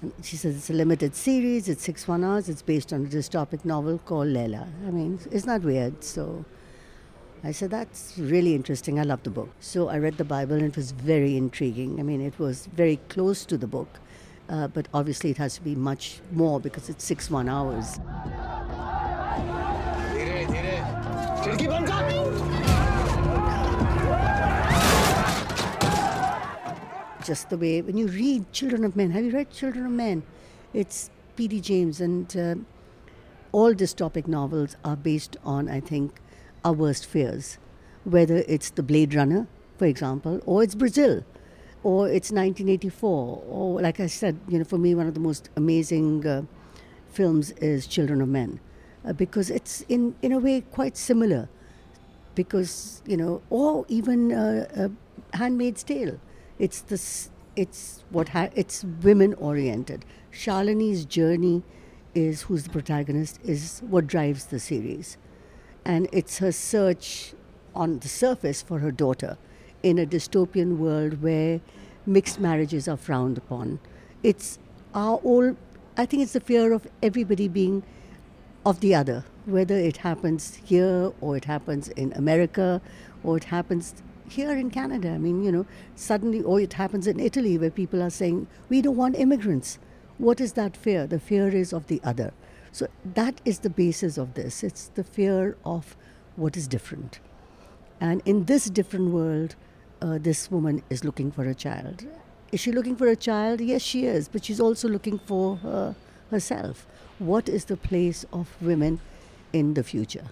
And 0.00 0.12
she 0.22 0.36
says 0.36 0.56
it's 0.56 0.70
a 0.70 0.72
limited 0.72 1.14
series, 1.14 1.68
it's 1.68 1.82
six 1.82 2.08
one 2.08 2.24
hours, 2.24 2.48
it's 2.48 2.62
based 2.62 2.92
on 2.92 3.04
a 3.04 3.08
dystopic 3.08 3.64
novel 3.64 3.98
called 3.98 4.28
Leila. 4.28 4.66
I 4.86 4.90
mean, 4.90 5.18
it's 5.30 5.44
not 5.44 5.62
weird, 5.62 6.02
so 6.02 6.44
I 7.44 7.52
said, 7.52 7.70
That's 7.70 8.14
really 8.16 8.54
interesting. 8.54 8.98
I 8.98 9.02
love 9.02 9.22
the 9.22 9.30
book. 9.30 9.50
So 9.60 9.88
I 9.88 9.98
read 9.98 10.16
the 10.16 10.24
Bible 10.24 10.54
and 10.54 10.64
it 10.64 10.76
was 10.76 10.92
very 10.92 11.36
intriguing. 11.36 12.00
I 12.00 12.02
mean, 12.02 12.20
it 12.20 12.38
was 12.38 12.66
very 12.66 12.96
close 13.08 13.44
to 13.46 13.58
the 13.58 13.66
book, 13.66 14.00
uh, 14.48 14.68
but 14.68 14.88
obviously 14.94 15.30
it 15.30 15.36
has 15.36 15.56
to 15.56 15.62
be 15.62 15.74
much 15.74 16.20
more 16.32 16.58
because 16.58 16.88
it's 16.88 17.04
six 17.04 17.30
one 17.30 17.48
hours. 17.48 17.98
Just 27.28 27.50
the 27.50 27.58
way, 27.58 27.82
when 27.82 27.98
you 27.98 28.06
read 28.06 28.50
Children 28.54 28.84
of 28.84 28.96
Men, 28.96 29.10
have 29.10 29.22
you 29.22 29.32
read 29.32 29.50
Children 29.50 29.84
of 29.84 29.92
Men? 29.92 30.22
It's 30.72 31.10
P.D. 31.36 31.60
James, 31.60 32.00
and 32.00 32.34
uh, 32.34 32.54
all 33.52 33.74
dystopic 33.74 34.26
novels 34.26 34.76
are 34.82 34.96
based 34.96 35.36
on, 35.44 35.68
I 35.68 35.78
think, 35.78 36.20
our 36.64 36.72
worst 36.72 37.04
fears, 37.04 37.58
whether 38.04 38.36
it's 38.48 38.70
the 38.70 38.82
Blade 38.82 39.14
Runner, 39.14 39.46
for 39.76 39.84
example, 39.84 40.40
or 40.46 40.62
it's 40.62 40.74
Brazil, 40.74 41.22
or 41.82 42.08
it's 42.08 42.30
1984, 42.30 43.42
or 43.46 43.82
like 43.82 44.00
I 44.00 44.06
said, 44.06 44.40
you 44.48 44.56
know, 44.56 44.64
for 44.64 44.78
me, 44.78 44.94
one 44.94 45.06
of 45.06 45.12
the 45.12 45.20
most 45.20 45.50
amazing 45.54 46.26
uh, 46.26 46.44
films 47.10 47.50
is 47.60 47.86
Children 47.86 48.22
of 48.22 48.30
Men, 48.30 48.58
uh, 49.04 49.12
because 49.12 49.50
it's 49.50 49.82
in 49.90 50.14
in 50.22 50.32
a 50.32 50.38
way 50.38 50.62
quite 50.62 50.96
similar, 50.96 51.50
because 52.34 53.02
you 53.04 53.18
know, 53.18 53.42
or 53.50 53.84
even 53.88 54.32
uh, 54.32 54.66
uh, 54.74 55.36
Handmaid's 55.36 55.82
Tale, 55.82 56.18
it's 56.58 56.80
this. 56.82 57.30
It's 57.56 58.04
what 58.10 58.30
ha- 58.30 58.50
it's 58.54 58.84
women 59.02 59.34
oriented. 59.34 60.04
Shalini's 60.32 61.04
journey 61.04 61.62
is 62.14 62.42
who's 62.42 62.64
the 62.64 62.70
protagonist 62.70 63.38
is 63.44 63.80
what 63.88 64.06
drives 64.06 64.46
the 64.46 64.58
series 64.58 65.16
and 65.84 66.08
it's 66.12 66.38
her 66.38 66.52
search 66.52 67.34
on 67.74 67.98
the 68.00 68.08
surface 68.08 68.62
for 68.62 68.78
her 68.78 68.90
daughter 68.90 69.36
in 69.82 69.98
a 69.98 70.06
dystopian 70.06 70.76
world 70.76 71.22
where 71.22 71.60
mixed 72.06 72.40
marriages 72.40 72.88
are 72.88 72.96
frowned 72.96 73.38
upon. 73.38 73.78
It's 74.22 74.58
our 74.94 75.20
old, 75.24 75.56
I 75.96 76.06
think 76.06 76.22
it's 76.22 76.32
the 76.32 76.40
fear 76.40 76.72
of 76.72 76.86
everybody 77.02 77.48
being 77.48 77.82
of 78.66 78.80
the 78.80 78.94
other, 78.94 79.24
whether 79.46 79.76
it 79.76 79.98
happens 79.98 80.56
here 80.64 81.12
or 81.20 81.36
it 81.36 81.44
happens 81.44 81.88
in 81.88 82.12
America 82.14 82.82
or 83.22 83.36
it 83.36 83.44
happens 83.44 83.94
here 84.30 84.52
in 84.52 84.70
Canada. 84.70 85.10
I 85.10 85.18
mean, 85.18 85.42
you 85.42 85.52
know, 85.52 85.66
suddenly, 85.94 86.42
or 86.42 86.60
it 86.60 86.74
happens 86.74 87.06
in 87.06 87.20
Italy 87.20 87.58
where 87.58 87.70
people 87.70 88.02
are 88.02 88.10
saying, 88.10 88.46
we 88.68 88.82
don't 88.82 88.96
want 88.96 89.16
immigrants. 89.16 89.78
What 90.18 90.40
is 90.40 90.54
that 90.54 90.76
fear? 90.76 91.06
The 91.06 91.20
fear 91.20 91.48
is 91.48 91.72
of 91.72 91.86
the 91.86 92.00
other. 92.04 92.32
So 92.72 92.86
that 93.14 93.40
is 93.44 93.60
the 93.60 93.70
basis 93.70 94.18
of 94.18 94.34
this. 94.34 94.62
It's 94.62 94.88
the 94.88 95.04
fear 95.04 95.56
of 95.64 95.96
what 96.36 96.56
is 96.56 96.68
different. 96.68 97.20
And 98.00 98.22
in 98.24 98.44
this 98.44 98.66
different 98.66 99.10
world, 99.10 99.56
uh, 100.00 100.18
this 100.18 100.50
woman 100.50 100.82
is 100.90 101.04
looking 101.04 101.32
for 101.32 101.44
a 101.44 101.54
child. 101.54 102.06
Is 102.52 102.60
she 102.60 102.72
looking 102.72 102.96
for 102.96 103.08
a 103.08 103.16
child? 103.16 103.60
Yes, 103.60 103.82
she 103.82 104.06
is, 104.06 104.28
but 104.28 104.44
she's 104.44 104.60
also 104.60 104.88
looking 104.88 105.18
for 105.18 105.94
herself. 106.30 106.86
What 107.18 107.48
is 107.48 107.64
the 107.64 107.76
place 107.76 108.24
of 108.32 108.56
women 108.60 109.00
in 109.52 109.74
the 109.74 109.82
future? 109.82 110.26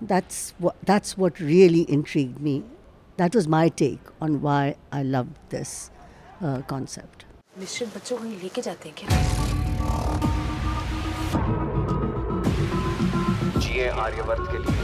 That's 0.00 0.52
what, 0.60 0.74
that's 0.84 1.16
what 1.16 1.40
really 1.40 1.90
intrigued 1.90 2.38
me. 2.38 2.62
That 3.16 3.34
was 3.34 3.48
my 3.48 3.68
take 3.70 4.00
on 4.20 4.42
why 4.42 4.76
I 4.92 5.02
loved 5.02 5.36
this 5.48 5.90
uh, 6.42 6.60
concept. 6.72 7.24
मिश्रित 7.58 7.96
बच्चों 7.96 8.16
को 8.18 8.24
लेके 8.24 8.62
जाते 8.62 8.88
हैं 8.88 8.96
क्या? 8.98 9.08
जिए 13.60 13.88
आर्यवर्त 13.88 14.52
के 14.52 14.58
लिए 14.58 14.82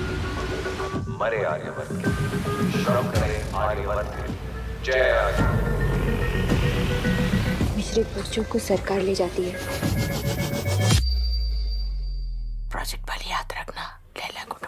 मरे 1.19 1.45
आर्यवर्त 1.45 1.93
के 1.93 1.97
लिए 1.97 2.85
श्रम 2.85 3.11
करें 3.13 3.53
आर्यवर्त 3.53 4.09
के 4.17 4.23
लिए। 4.29 4.37
जय 4.85 5.11
आर्यवर्त। 5.11 5.71
मिश्रित 7.77 8.19
बच्चों 8.19 8.45
को 8.45 8.59
सरकार 8.59 9.01
ले 9.01 9.15
जाती 9.15 9.43
है। 9.45 9.53
प्रोजेक्ट 12.71 13.09
वाली 13.11 13.31
याद 13.31 13.49
रखना 13.61 13.85
लैला 14.17 14.45
को। 14.45 14.62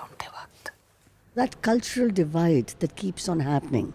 That 1.34 1.60
cultural 1.62 2.10
divide 2.10 2.68
that 2.78 2.94
keeps 2.96 3.28
on 3.28 3.40
happening 3.40 3.92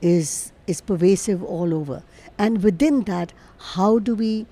is 0.00 0.52
is 0.66 0.80
pervasive 0.80 1.42
all 1.42 1.74
over. 1.74 2.02
And 2.38 2.62
within 2.62 3.02
that 3.04 3.32
how 3.74 3.98
do 3.98 4.14
we 4.14 4.46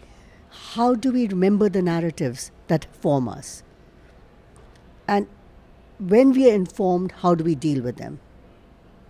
how 0.74 0.94
do 0.94 1.12
we 1.12 1.26
remember 1.28 1.68
the 1.68 1.82
narratives 1.82 2.50
that 2.68 2.86
form 3.00 3.28
us? 3.28 3.62
And 5.06 5.26
when 5.98 6.32
we 6.32 6.50
are 6.50 6.54
informed 6.54 7.12
how 7.22 7.34
do 7.34 7.44
we 7.44 7.54
deal 7.54 7.82
with 7.82 7.96
them? 7.96 8.20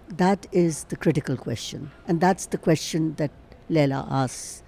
That 0.09 0.47
is 0.53 0.85
the 0.85 0.97
critical 0.97 1.37
question. 1.37 1.91
And 2.07 2.21
that's 2.21 2.47
the 2.47 2.59
question 2.59 3.15
that 3.15 3.31
Leila 3.69 4.07
asks 4.11 4.63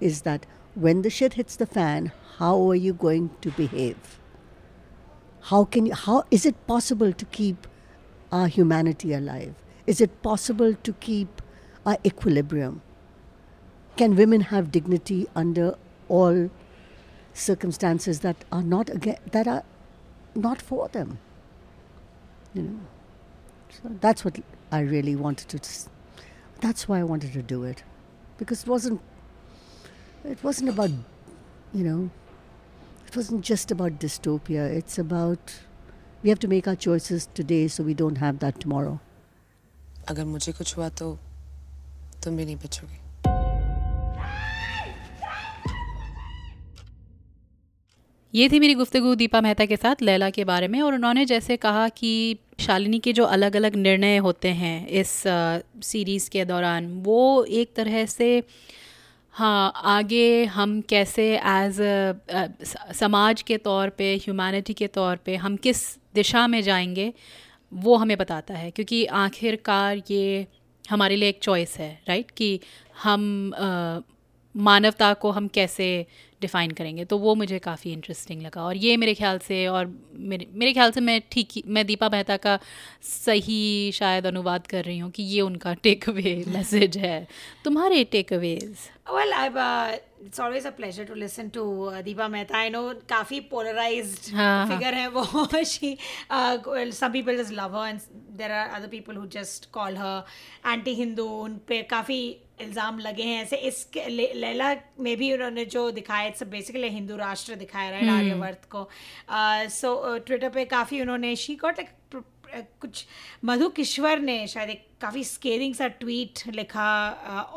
is 0.00 0.22
that 0.22 0.46
when 0.74 1.02
the 1.02 1.10
shit 1.10 1.34
hits 1.34 1.56
the 1.56 1.66
fan 1.66 2.12
how 2.38 2.70
are 2.70 2.74
you 2.74 2.94
going 2.94 3.30
to 3.42 3.50
behave? 3.50 4.18
How 5.42 5.64
can 5.64 5.86
you 5.86 5.94
how 5.94 6.24
is 6.30 6.46
it 6.46 6.66
possible 6.66 7.12
to 7.12 7.24
keep 7.26 7.66
our 8.32 8.46
humanity 8.48 9.12
alive? 9.12 9.54
Is 9.86 10.00
it 10.00 10.22
possible 10.22 10.74
to 10.74 10.92
keep 10.94 11.42
our 11.86 11.96
equilibrium? 12.04 12.82
Can 13.96 14.14
women 14.16 14.42
have 14.42 14.70
dignity 14.70 15.26
under 15.34 15.76
all 16.08 16.50
circumstances 17.32 18.20
that 18.20 18.44
are 18.52 18.62
not 18.62 18.90
again, 18.90 19.18
that 19.32 19.48
are 19.48 19.64
not 20.34 20.60
for 20.60 20.88
them? 20.88 21.18
You 22.54 22.62
know, 22.62 22.80
so 23.70 23.80
that's 24.00 24.24
what 24.24 24.40
I 24.70 24.80
really 24.80 25.16
wanted 25.16 25.48
to. 25.48 25.88
That's 26.60 26.88
why 26.88 27.00
I 27.00 27.04
wanted 27.04 27.32
to 27.32 27.42
do 27.42 27.64
it, 27.64 27.82
because 28.36 28.62
it 28.62 28.68
wasn't. 28.68 29.00
It 30.24 30.42
wasn't 30.42 30.70
about, 30.70 30.90
you 31.72 31.84
know, 31.84 32.10
it 33.06 33.16
wasn't 33.16 33.42
just 33.42 33.70
about 33.70 33.98
dystopia. 34.00 34.68
It's 34.68 34.98
about 34.98 35.60
we 36.22 36.30
have 36.30 36.38
to 36.40 36.48
make 36.48 36.66
our 36.66 36.76
choices 36.76 37.28
today 37.34 37.68
so 37.68 37.82
we 37.82 37.94
don't 37.94 38.18
have 38.18 38.38
that 38.40 38.60
tomorrow. 38.60 38.98
अगर 40.08 40.24
मुझे 40.24 40.52
कुछ 40.52 40.76
हुआ 40.76 40.88
तो 40.98 41.16
तुम 42.24 42.36
भी 42.36 42.44
नहीं 42.44 42.56
बचोगे 42.56 43.06
ये 48.34 48.48
थी 48.48 48.58
मेरी 48.60 48.74
गुफ्तगू 48.74 49.14
दीपा 49.14 49.40
मेहता 49.40 49.64
के 49.66 49.76
साथ 49.76 50.02
लैला 50.02 50.28
के 50.30 50.44
बारे 50.44 50.68
में 50.68 50.80
और 50.82 50.94
उन्होंने 50.94 51.24
जैसे 51.26 51.56
कहा 51.56 51.88
कि 51.88 52.10
शालिनी 52.60 52.98
के 52.98 53.12
जो 53.12 53.24
अलग 53.36 53.56
अलग 53.56 53.76
निर्णय 53.76 54.16
होते 54.26 54.48
हैं 54.62 54.76
इस 55.00 55.12
सीरीज़ 55.84 56.28
के 56.30 56.44
दौरान 56.44 56.92
वो 57.04 57.44
एक 57.60 57.74
तरह 57.76 58.04
से 58.06 58.28
हाँ 59.38 59.72
आगे 59.84 60.44
हम 60.44 60.80
कैसे 60.80 61.24
एज 61.46 61.76
समाज 62.94 63.42
के 63.42 63.56
तौर 63.58 63.88
पे 63.88 64.14
ह्यूमैनिटी 64.16 64.74
के 64.74 64.86
तौर 64.86 65.16
पे 65.16 65.36
हम 65.36 65.56
किस 65.56 65.82
दिशा 66.14 66.46
में 66.46 66.60
जाएँगे 66.62 67.12
वो 67.72 67.96
हमें 67.96 68.16
बताता 68.18 68.54
है। 68.54 68.70
क्योंकि 68.70 69.04
आखिरकार 69.06 70.02
ये 70.10 70.46
हमारे 70.90 71.16
लिए 71.16 71.28
एक 71.28 71.38
चॉइस 71.42 71.76
है 71.78 71.90
राइट 72.08 72.30
कि 72.30 72.60
हम 73.02 73.52
आ, 73.54 74.00
मानवता 74.56 75.12
को 75.14 75.30
हम 75.30 75.48
कैसे 75.48 75.88
डिफाइन 76.40 76.70
करेंगे। 76.72 77.04
तो 77.04 77.18
वो 77.18 77.34
मुझे 77.34 77.58
काफ़ी 77.58 77.92
इंटरेस्टिंग 77.92 78.42
लगा। 78.42 78.62
और 78.62 78.76
ये 78.76 78.96
मेरे 78.96 79.14
ख्याल 79.14 79.38
से 79.38 79.66
और 79.68 79.86
मेरे 80.30 80.46
मेरे 80.54 80.72
ख्याल 80.72 80.90
से 80.92 81.00
मैं 81.00 81.20
ठीक 81.32 81.48
ही 81.52 81.62
मैं 81.68 81.86
दीपा 81.86 82.08
मेहता 82.08 82.36
का 82.38 82.58
सही 83.04 83.92
शायद 83.94 84.26
अनुवाद 84.26 84.66
कर 84.66 84.84
रही 84.84 84.98
हूँ 84.98 85.10
कि 85.10 85.22
ये 85.24 85.40
उनका 85.42 85.74
टेक 85.82 86.08
अवे 86.08 86.34
मैसेज 86.48 86.98
है। 86.98 87.26
तुम्हारे 87.64 88.04
takeaways 88.32 88.76
well 89.10 89.32
I 89.32 89.48
it's 90.24 90.40
always 90.40 90.66
a 90.66 90.70
pleasure 90.76 91.04
to 91.04 91.14
listen 91.14 91.48
to 91.48 91.64
Deepa 92.04 92.28
Mehta. 92.28 92.58
I 92.58 92.70
know 92.70 92.82
काफ़ी 93.08 93.40
पोलराइज 93.50 94.14
फिगर 94.24 94.94
है। 94.94 95.06
वो। 95.08 95.24
Some 96.92 97.12
people 97.12 97.40
is 97.40 97.52
love 97.54 97.84
and 97.86 98.00
there 98.38 98.52
are 98.52 98.68
other 98.70 98.88
people 98.88 99.16
who 99.16 99.26
just 99.32 99.70
call 99.72 99.96
her 99.96 100.72
anti 100.72 100.94
Hindu 100.94 101.24
उन 101.38 101.56
पर 101.68 101.82
काफ़ी 101.90 102.20
इल्ज़ाम 102.60 102.98
लगे 102.98 103.22
हैं। 103.22 103.42
ऐसे 103.42 103.56
इस 103.56 103.86
ले, 103.96 104.32
लैला 104.34 104.74
में 105.00 105.16
भी 105.16 105.32
उन्होंने 105.32 105.64
जो 105.66 105.90
दिखाया 105.92 106.26
इट्स 106.28 106.42
बेसिकली 106.48 106.88
हिंदू 106.90 107.16
राष्ट्र 107.16 107.54
दिखाया 107.56 107.90
रहा 107.90 108.00
राइट 108.00 108.10
आर्यवर्त 108.10 108.64
को। 108.70 108.88
सो 109.70 110.18
ट्विटर 110.18 110.48
पे 110.48 110.64
काफ़ी 110.66 111.00
उन्होंने 111.00 111.34
शी 111.36 111.54
गॉट 111.56 111.78
लाइक 111.78 112.24
कुछ 112.80 113.04
मधु 113.44 113.68
किश्वर 113.70 114.18
ने 114.20 114.46
शायद 114.46 114.70
एक 114.70 114.86
काफ़ी 115.00 115.24
स्केरिंग 115.24 115.74
सा 115.74 115.88
ट्वीट 116.00 116.42
लिखा 116.54 116.90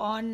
on 0.05 0.33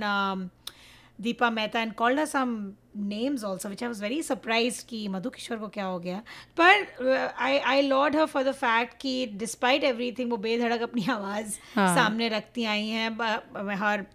Deepa 1.21 1.49
Mehta 1.49 1.81
and 1.81 1.93
called 1.93 2.23
some 2.25 2.55
names 2.97 3.43
also 3.43 3.69
which 3.69 3.83
I 3.83 3.87
was 3.87 4.01
very 4.03 4.21
surprise 4.23 4.83
कि 4.89 5.07
मधु 5.07 5.29
किशोर 5.29 5.57
को 5.57 5.67
क्या 5.67 5.85
हो 5.85 5.99
गया 5.99 6.21
पर 6.59 7.33
I 7.39 7.57
I 7.57 7.81
laud 7.81 8.15
her 8.15 8.25
for 8.25 8.43
the 8.43 8.51
fact 8.51 8.97
कि 9.01 9.25
डिस्पाइट 9.35 9.83
एवरी 9.83 10.11
थिंग 10.11 10.31
वो 10.31 10.37
बेधड़क 10.37 10.81
अपनी 10.81 11.05
आवाज़ 11.09 11.57
हाँ. 11.75 11.95
सामने 11.95 12.29
रखती 12.29 12.65
आई 12.65 12.87
हैं 12.87 13.75
her 13.77 14.05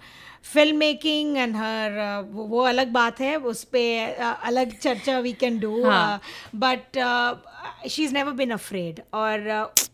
film 0.53 0.77
making 0.77 1.37
and 1.37 1.57
her 1.57 1.93
वो, 2.31 2.45
वो 2.45 2.61
अलग 2.61 2.93
बात 2.93 3.21
है 3.21 3.37
उस 3.37 3.65
पर 3.65 4.17
uh, 4.19 4.47
अलग 4.47 4.79
चर्चा 4.79 5.19
we 5.19 5.33
can 5.33 5.59
do. 5.59 5.83
But 6.57 6.99
she 7.91 8.05
is 8.05 8.15
never 8.15 8.33
been 8.33 8.51
afraid 8.51 9.01
और 9.15 9.49
uh, 9.49 9.89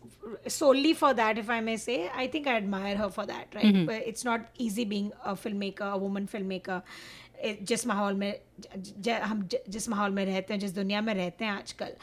solely 0.47 0.93
for 0.93 1.13
that 1.13 1.37
if 1.37 1.49
i 1.49 1.59
may 1.59 1.75
say 1.77 2.09
i 2.15 2.27
think 2.27 2.47
i 2.47 2.55
admire 2.55 2.95
her 2.97 3.09
for 3.09 3.25
that 3.25 3.55
right 3.55 3.77
but 3.85 3.95
it's 3.95 4.25
not 4.25 4.41
easy 4.57 4.85
being 4.85 5.11
a 5.25 5.35
filmmaker 5.35 5.93
a 5.93 5.97
woman 5.97 6.27
filmmaker 6.27 6.77
eh, 6.79 7.28
जिस 7.61 7.87
माहौल 7.87 8.13
में 8.13 8.33
ज, 8.59 8.67
ज, 8.99 9.09
हम 9.09 9.47
ज, 9.47 9.55
जिस 9.69 9.89
माहौल 9.89 10.11
में 10.11 10.25
रहते 10.25 10.53
हैं 10.53 10.59
जिस 10.59 10.75
दुनिया 10.75 11.01
में 11.01 11.13
रहते 11.13 11.45
हैं 11.45 11.51
आजकल। 11.51 11.93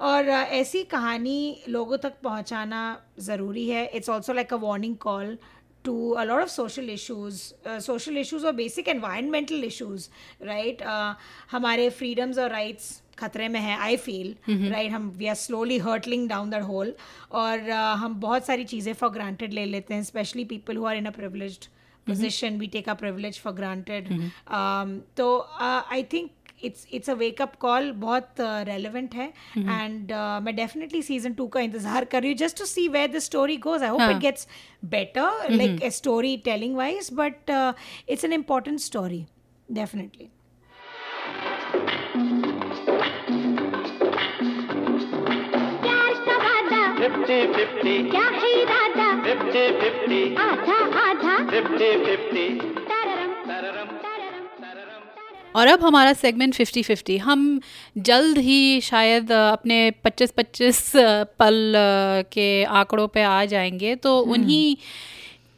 और 0.00 0.28
ऐसी 0.28 0.82
कहानी 0.84 1.64
लोगों 1.68 1.96
तक 1.98 2.14
पहुंचाना 2.22 2.80
ज़रूरी 3.20 3.68
है। 3.68 3.86
It's 3.86 4.10
also 4.10 4.32
like 4.32 4.54
a 4.54 4.56
warning 4.56 4.96
call 4.96 5.38
to 5.84 5.92
a 6.20 6.22
lot 6.26 6.42
of 6.42 6.48
social 6.50 6.88
issues, 6.92 7.40
uh, 7.64 7.78
social 7.78 8.16
issues 8.22 8.44
or 8.44 8.52
basic 8.60 8.88
environmental 8.88 9.66
issues, 9.66 10.06
right? 10.48 10.80
Uh, 10.82 11.14
हमारे 11.50 11.90
freedoms 11.98 12.38
और 12.38 12.50
rights 12.50 12.88
खतरे 13.18 13.48
में 13.48 13.60
है 13.60 13.76
आई 13.80 13.96
फील 13.96 14.34
राइट 14.48 14.90
हम 14.92 15.08
we 15.18 15.26
are 15.26 15.34
slowly 15.34 15.78
hurtling 15.78 16.28
down 16.28 16.50
that 16.50 16.62
hole 16.62 16.92
और 17.32 17.58
uh, 17.58 17.96
हम 17.98 18.14
बहुत 18.20 18.46
सारी 18.46 18.64
चीज़ें 18.64 18.92
फॉर 18.92 19.10
ग्रांटेड 19.10 19.52
ले 19.52 19.64
लेते 19.64 19.94
हैं 19.94 20.02
specially 20.02 20.44
people 20.44 20.76
who 20.76 20.84
are 20.86 20.96
in 20.96 21.06
a 21.06 21.10
privileged 21.10 21.64
position 22.08 22.58
we 22.58 22.66
take 22.68 22.88
a 22.88 22.94
privilege 22.96 23.40
for 23.40 23.52
granted 23.54 24.08
तो 25.16 25.28
I 25.60 26.02
think 26.12 26.30
it's 26.64 26.86
it's 26.92 27.10
a 27.10 27.14
wake up 27.14 27.54
call 27.60 27.90
बहुत 28.04 28.40
रेलिवेंट 28.68 29.14
है 29.14 29.28
एंड 29.58 30.12
मैं 30.42 30.54
डेफिनेटली 30.56 31.02
सीज़न 31.02 31.32
टू 31.34 31.46
का 31.56 31.60
इंतज़ार 31.60 32.04
कर 32.04 32.22
रही 32.22 32.30
हूँ 32.30 32.38
just 32.38 32.58
to 32.58 32.64
see 32.66 32.86
where 32.88 33.10
the 33.10 33.18
story 33.26 33.56
goes 33.66 33.82
I 33.82 33.88
hope 33.88 34.10
it 34.10 34.18
gets 34.20 34.48
better 34.86 35.50
like 35.50 35.82
a 35.82 35.90
story 35.92 36.36
telling 36.44 36.76
wise 36.76 37.10
but 37.14 37.50
it's 38.08 38.24
an 38.24 38.32
important 38.32 38.80
story 38.80 39.24
definitely 39.68 40.30
प्यार 45.82 46.14
का 46.26 46.36
वादा 46.38 46.82
फिफ्टी 46.98 47.40
फिफ्टी 47.54 47.98
क्या 48.10 48.24
है 48.34 48.52
इरादा 48.60 49.10
फिफ्टी 49.24 49.68
फिफ्टी 49.80 50.24
आधा 50.36 50.76
आधा 50.76 50.85
फिफ्टी 51.50 51.90
फिफ्टी 52.04 52.48
तररम 52.58 53.32
तररम 53.44 53.90
तररम 53.96 54.44
तररम 54.60 55.58
और 55.58 55.66
अब 55.66 55.82
हमारा 55.82 56.12
सेगमेंट 56.12 56.54
फिफ्टी 56.54 56.82
फिफ्टी 56.82 57.16
हम 57.18 57.60
जल्द 57.98 58.38
ही 58.38 58.80
शायद 58.80 59.32
अपने 59.32 59.90
पच्चीस 60.04 60.30
पच्चीस 60.30 60.92
पल 61.38 61.72
के 62.32 62.64
आंकड़ों 62.64 63.06
पे 63.08 63.22
आ 63.22 63.44
जाएँगे। 63.44 63.94
तो 63.94 64.18
उन्हीं 64.20 64.76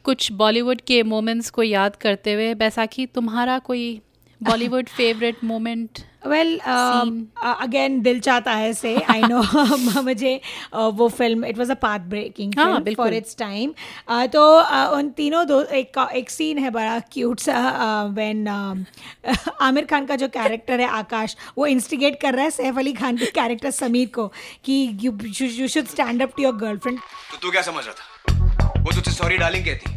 कुछ 0.04 0.30
बॉलीवुड 0.32 0.80
के 0.80 1.02
मोमेंट्स 1.02 1.50
को 1.50 1.62
याद 1.62 1.96
करते 1.96 2.32
हुए 2.32 2.54
बैसाखी 2.54 3.06
तुम्हारा 3.06 3.58
कोई 3.58 4.00
Bollywood 4.42 4.88
favourite 4.88 5.44
moment 5.44 5.98
well 6.26 6.58
again 6.58 8.00
Dil 8.02 8.20
Chahta 8.20 8.52
Hai 8.52 8.72
से 8.72 8.96
आई 9.00 9.22
नो 9.22 9.42
मुझे 10.02 10.40
uh, 10.74 10.92
वो 10.94 11.08
film 11.08 11.44
it 11.44 11.58
was 11.58 11.70
a 11.70 11.74
path 11.74 11.98
breaking 11.98 12.54
for 12.96 13.14
its 13.14 13.36
time 13.36 13.72
तो 14.10 14.62
uh, 14.62 14.92
उन 14.92 15.10
तीनों 15.10 15.46
दो 15.46 15.62
एक 15.62 15.98
एक 16.14 16.30
सीन 16.30 16.58
है 16.58 16.70
बड़ा 16.70 16.98
क्यूट 17.12 17.40
सा 17.40 18.02
व्हेन 18.04 18.48
आमिर 19.60 19.84
खान 19.84 20.06
का 20.06 20.16
जो 20.16 20.28
कैरेक्टर 20.28 20.80
है 20.80 20.88
आकाश 20.88 21.36
वो 21.58 21.66
इंस्टिगेट 21.66 22.20
कर 22.20 22.34
रहा 22.34 22.44
है 22.44 22.50
सैफ 22.50 22.78
अली 22.78 22.92
खान 22.92 23.16
के 23.16 23.26
कैरेक्टर 23.26 23.70
समीर 23.70 24.08
को 24.14 24.26
कि 24.64 24.98
you 25.00 25.18
you 25.40 25.68
should 25.68 25.86
stand 25.86 26.22
up 26.22 26.32
to 26.36 26.42
your 26.42 26.56
girlfriend 26.56 26.98
तो 26.98 27.38
तू 27.42 27.50
क्या 27.50 27.62
समझ 27.62 27.84
रहा 27.86 27.94
था? 27.94 28.74
वो 28.78 28.94
तुझसे 28.94 29.10
सॉरी 29.10 29.38
डार्लिंग 29.38 29.64
कहती 29.64 29.90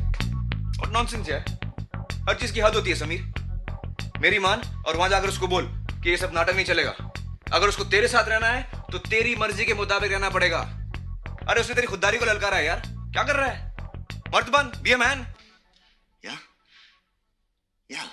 और 0.82 0.92
नॉनसेंस 0.92 1.30
है। 1.30 1.40
हर 2.30 2.34
चीज़ 2.34 2.54
की 2.54 2.60
हद 2.60 2.76
होती 2.76 2.90
है 2.90 2.96
समीर। 2.96 3.51
मेरी 4.22 4.40
मान 4.40 4.62
और 4.88 4.96
वहाँ 4.96 5.10
जाकर 5.10 5.28
उसको 5.30 5.48
बोल 5.48 5.66
कि 6.04 6.10
ये 6.10 6.18
सब 6.18 6.32
नाटक 6.34 6.56
नहीं 6.56 6.66
चलेगा 6.66 6.96
अगर 7.54 7.68
उसको 7.68 7.84
तेरे 7.94 8.08
साथ 8.08 8.30
रहना 8.30 8.48
है 8.48 8.86
तो 8.92 8.98
तेरी 9.10 9.36
मर्ज़ी 9.36 9.66
के 9.66 9.74
मुताबिक 9.74 10.12
रहना 10.12 10.30
पड़ेगा 10.30 10.60
अरे 11.50 11.62
उसने 11.62 11.76
तेरी 11.76 11.88
खुददारी 11.88 12.18
को 12.18 12.26
ललकारा 12.26 12.58
है 12.58 12.66
यार 12.66 12.82
क्या 12.88 13.24
कर 13.24 13.36
रहा 13.36 13.48
है 13.48 13.70
मर्द 14.36 14.50
बन 14.58 14.72
be 14.84 14.92
a 14.92 14.98
man 14.98 15.26
Yeah. 16.24 16.42
Yeah. 17.90 18.10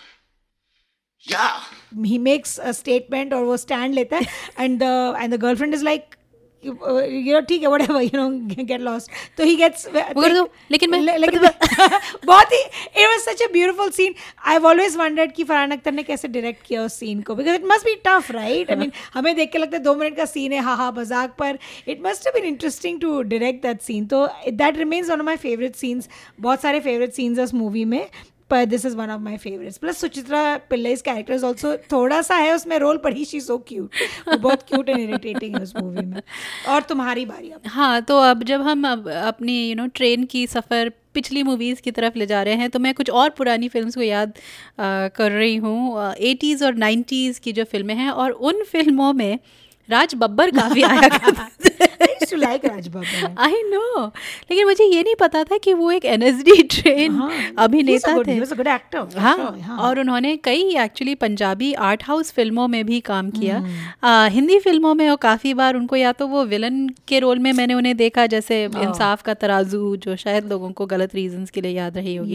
Yeah. 1.24 1.58
he 2.04 2.18
makes 2.18 2.58
a 2.58 2.72
statement 2.74 3.34
और 3.34 3.44
वो 3.44 3.56
stand 3.56 3.94
लेता 3.94 4.16
है 4.16 4.26
and 4.64 4.82
the 4.82 4.92
and 5.18 5.32
the 5.32 5.38
girlfriend 5.38 5.76
is 5.78 5.84
like 5.88 6.17
ठीक 6.62 7.62
है 7.62 8.04
यू 8.04 8.20
नो 8.20 8.28
गेट 8.64 8.80
लॉस्ट 8.80 9.10
तो 9.36 9.44
ही 9.44 9.56
गेट्स 9.56 9.86
लेकिन 10.70 10.90
मैं 10.90 11.18
लेकिन 11.18 11.40
बहुत 12.26 12.52
ही 12.52 12.58
it 12.58 13.06
was 13.08 13.20
such 13.20 13.42
a 13.42 13.46
beautiful 13.52 13.90
scene 13.90 14.14
I 14.46 14.52
have 14.52 14.66
always 14.66 14.96
wondered 14.96 15.32
कि 15.32 15.44
फरहान 15.44 15.70
अख्तर 15.70 15.92
ने 15.92 16.02
कैसे 16.02 16.28
डायरेक्ट 16.28 16.66
किया 16.66 16.82
उस 16.82 16.94
सीन 16.94 17.22
को? 17.22 17.34
Because 17.34 17.54
it 17.54 17.64
must 17.64 17.84
be 17.84 17.94
tough 17.94 18.30
right 18.30 18.70
I 18.70 18.76
mean 18.76 18.92
हमें 19.14 19.36
देख 19.36 19.52
के 19.52 19.58
लगता 19.58 19.76
है 19.76 19.82
दो 19.82 19.94
मिनट 19.94 20.16
का 20.16 20.24
सीन 20.24 20.52
है 20.52 20.60
हाहा 20.60 20.90
बजाक 20.90 21.34
पर 21.38 21.58
it 21.88 22.02
must 22.06 22.26
have 22.26 22.40
been 22.40 22.48
interesting 22.48 23.00
to 23.00 23.22
direct 23.22 23.62
that 23.62 23.80
scene 23.80 24.06
तो 24.06 24.26
that 24.50 24.76
remains 24.76 25.10
one 25.10 25.18
of 25.18 25.26
my 25.26 25.36
favourite 25.36 25.74
scenes 25.74 26.08
बहुत 26.40 26.60
सारे 26.60 26.80
फेवरेट 26.80 27.12
सीन्स 27.12 27.38
उस 27.38 27.54
मूवी 27.54 27.84
में. 27.84 28.08
पर 28.50 28.64
this 28.64 28.84
is 28.86 28.96
one 28.96 29.10
of 29.10 29.20
my 29.20 29.36
favourites 29.36 29.78
plus 29.78 29.98
Suchitra 30.00 30.56
Pillai's 30.70 31.02
character 31.02 31.34
is 31.34 31.44
also 31.46 31.76
थोड़ा 31.92 32.20
सा 32.22 32.36
है 32.36 32.54
उसमें 32.54 32.78
रोल 32.78 32.96
पढ़ी 33.04 33.24
शी 33.24 33.40
सो 33.40 33.58
क्यूट 33.68 33.90
बहुत 34.30 34.62
क्यूट 34.68 34.88
एंड 34.88 35.00
इरिटेटिंग 35.00 35.54
है 35.54 35.62
उस 35.62 35.74
मूवी 35.76 36.04
में 36.04 36.22
और 36.68 36.82
तुम्हारी 36.82 37.24
बारी 37.26 37.50
अब 37.50 37.60
हाँ 37.66 38.00
तो 38.02 38.18
अब 38.20 38.42
जब 38.44 38.62
हम 38.62 38.86
अब 38.88 39.08
अपनी 39.08 39.58
यू 39.68 39.74
नो 39.76 39.86
ट्रेन 39.94 40.24
की 40.24 40.46
सफ़र 40.46 40.92
पिछली 41.14 41.42
मूवीज़ 41.42 41.80
की 41.82 41.90
तरफ़ 41.90 42.18
ले 42.18 42.26
जा 42.26 42.42
रहे 42.42 42.54
हैं 42.54 42.68
तो 42.70 42.78
मैं 42.78 42.94
कुछ 42.94 43.10
और 43.10 43.30
पुरानी 43.30 43.68
फिल्म्स 43.68 43.94
को 43.94 44.02
याद 44.02 44.30
अ, 44.30 45.08
कर 45.08 45.30
रही 45.32 45.56
हूँ। 45.56 46.12
एटीज़ 46.20 46.64
और 46.64 46.74
नाइन्टीज़ 46.74 47.40
की 47.40 47.52
जो 47.52 47.64
फ़िल्में 47.64 47.94
हैं 47.94 48.10
और 48.10 48.30
उन 48.30 48.62
फ़िल्मों 48.64 49.12
में 49.12 49.38
राज 49.88 50.14
बब्बर 50.14 50.50
काफ़ी 50.50 50.82
आया 50.82 51.08
आई 53.38 53.62
नो 53.64 54.06
लेकिन 54.06 54.66
मुझे 54.66 54.84
ये 54.84 55.02
नहीं 55.02 55.14
पता 55.14 55.42
था 55.44 55.56
कि 55.58 55.72
वो 55.74 55.90
एक 55.90 56.04
एन 56.04 56.22
एस 56.22 56.42
डी 56.44 56.62
ट्रेन 56.64 57.12
अभिनेता 57.58 58.12
थे। 58.24 58.38
हाँ 59.18 59.36
और 59.80 59.98
उन्होंने 60.00 60.36
कई 60.36 60.74
एक्चुअली 60.76 61.14
पंजाबी 61.14 61.72
आर्ट 61.82 62.02
हाउस 62.04 62.32
फ़िल्मों 62.32 62.66
में 62.68 62.84
भी 62.86 63.00
काम 63.00 63.30
किया। 63.30 63.62
आ, 64.04 64.26
हिंदी 64.26 64.58
फ़िल्मों 64.58 64.94
में 64.94 65.08
और 65.10 65.16
काफ़ी 65.16 65.54
बार 65.54 65.76
उनको 65.76 65.96
या 65.96 66.12
तो 66.12 66.26
वो 66.26 66.44
विलन 66.44 66.88
के 67.08 67.18
रोल 67.18 67.38
में 67.38 67.52
मैंने 67.52 67.74
उन्हें 67.74 67.96
देखा 67.96 68.26
जैसे 68.26 68.62
इंसाफ 68.64 69.22
का 69.22 69.34
तराजू 69.34 69.96
जो 69.96 70.16
शायद 70.16 70.48
लोगों 70.48 70.70
को 70.72 70.86
गलत 70.86 71.14
रीजंस 71.14 71.50
के 71.50 71.60
लिए 71.60 71.72
याद 71.72 71.96
रही 71.96 72.16
होगी। 72.16 72.34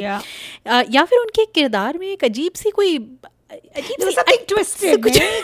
या 0.95 1.03
फिर 1.05 1.19
उनके 1.19 1.45
किरदार 1.45 1.97
में 1.97 2.07
एक 2.07 2.23
अजीब 2.23 2.51
सी 2.55 2.69
कोई 2.69 2.97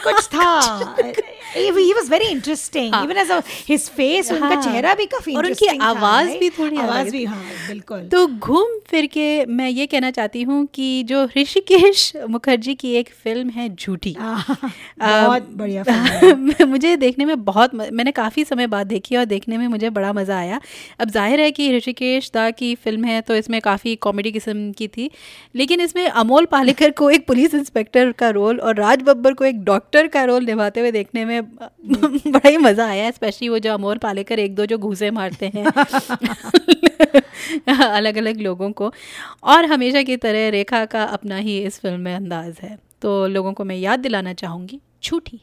कुछ- 0.04 0.28
था 0.28 0.96
he 1.56 1.94
was 1.94 2.10
very 2.10 2.28
interesting. 2.28 2.94
even 2.94 3.18
as 3.18 3.30
a 3.30 3.44
his 3.70 3.90
face 4.00 4.32
उनका 4.32 4.48
हाँ। 4.48 4.62
चेहरा 4.62 4.94
भी 4.94 5.06
काफ़ी 5.06 5.36
और 5.36 5.46
उनकी 5.46 5.68
आवाज़ 5.68 6.30
भी 6.38 6.50
थोड़ी 6.50 6.78
आवाज़ 6.78 7.10
भी 7.10 7.26
हाँ 7.26 7.44
बिल्कुल। 7.68 8.00
तो 8.00 8.28
घूम 8.28 8.80
फिर 8.88 9.06
के 9.06 9.46
मैं 9.46 9.70
ये 9.70 9.86
कहना 9.86 10.12
चाहती 10.12 10.44
हूँ 10.44 10.66
कि 10.66 11.04
जो 11.04 11.30
ऋषिकेश 11.38 12.14
मुखर्जी 12.30 12.76
की 12.76 12.94
एक 12.94 13.10
फ़िल्म 13.24 13.50
है 13.50 13.76
झूठी। 13.76 14.16
बहुत 14.20 15.50
बढ़िया 15.52 15.84
फ़िल्म 15.84 16.68
मुझे 16.70 16.96
देखने 16.98 17.26
में 17.26 17.44
बहुत 17.44 17.76
मैंने 17.76 18.12
काफ़ी 18.12 18.44
समय 18.44 18.68
बाद 18.68 18.88
देखी 18.88 19.16
और 19.16 19.26
देखने 19.26 19.58
में 19.58 19.68
मुझे 19.68 19.90
बड़ा 19.90 20.14
मज़ा 20.14 20.38
आया। 20.38 20.62
अब 21.00 21.10
ज़ाहिर 21.10 21.40
है 21.40 21.52
कि 21.52 21.78
ऋषिकेश 21.78 22.32
दा 22.34 22.50
की 22.52 22.76
फ़िल्म 22.76 23.04
है 23.04 23.22
तो 23.22 23.36
इसमें 23.36 23.62
काफ़ी 23.62 23.96
कॉमेडी 23.96 24.32
किस्म 24.32 24.72
की 24.72 24.88
थी। 24.88 25.12
लेकिन 25.56 25.82
इसमें 25.82 26.08
अमोल 26.08 26.46
पालेकर 26.46 26.92
को 26.92 27.10
एक 27.10 27.28
पुलिस 27.28 27.54
इंस्पेक्टर 27.54 27.99
का 28.12 28.30
रोल 28.30 28.60
और 28.60 28.76
राज 28.76 29.02
बब्बर 29.02 29.34
को 29.34 29.46
एक 29.46 29.64
डॉक्टर 29.64 30.08
का 30.08 30.24
रोल 30.24 30.46
निभाते 30.46 30.80
हुए 30.80 30.92
देखने 30.92 31.26
में, 31.26 31.46
बड़ा 32.28 32.50
ही 32.50 32.58
मज़ा 32.58 32.88
आया 32.88 33.12
स्पेशली 33.12 33.50
वो 33.50 33.60
जो 33.60 33.74
अमोर 33.74 33.98
पालेकर 33.98 34.40
एक 34.40 34.56
दो 34.56 34.66
जो 34.66 34.78
घूसे 34.78 35.12
मारते 35.12 35.52
हैं। 35.56 35.66
अलग 37.70 38.18
अलग 38.18 38.42
लोगों 38.42 38.72
को। 38.72 38.94
और 39.44 39.66
हमेशा 39.66 40.04
की 40.04 40.18
तरह 40.18 40.50
रेखा 40.50 40.86
का 40.86 41.04
अपना 41.04 41.38
ही 41.38 41.60
इस 41.60 41.80
फ़िल्म 41.80 42.00
में 42.00 42.16
अंदाज 42.16 42.58
है। 42.62 42.80
तो 43.02 43.28
लोगों 43.28 43.54
को 43.54 43.64
मैं 43.64 43.76
याद 43.76 44.00
दिलाना 44.00 44.34
चाहूँगी, 44.34 44.82
छूटी। 45.04 45.42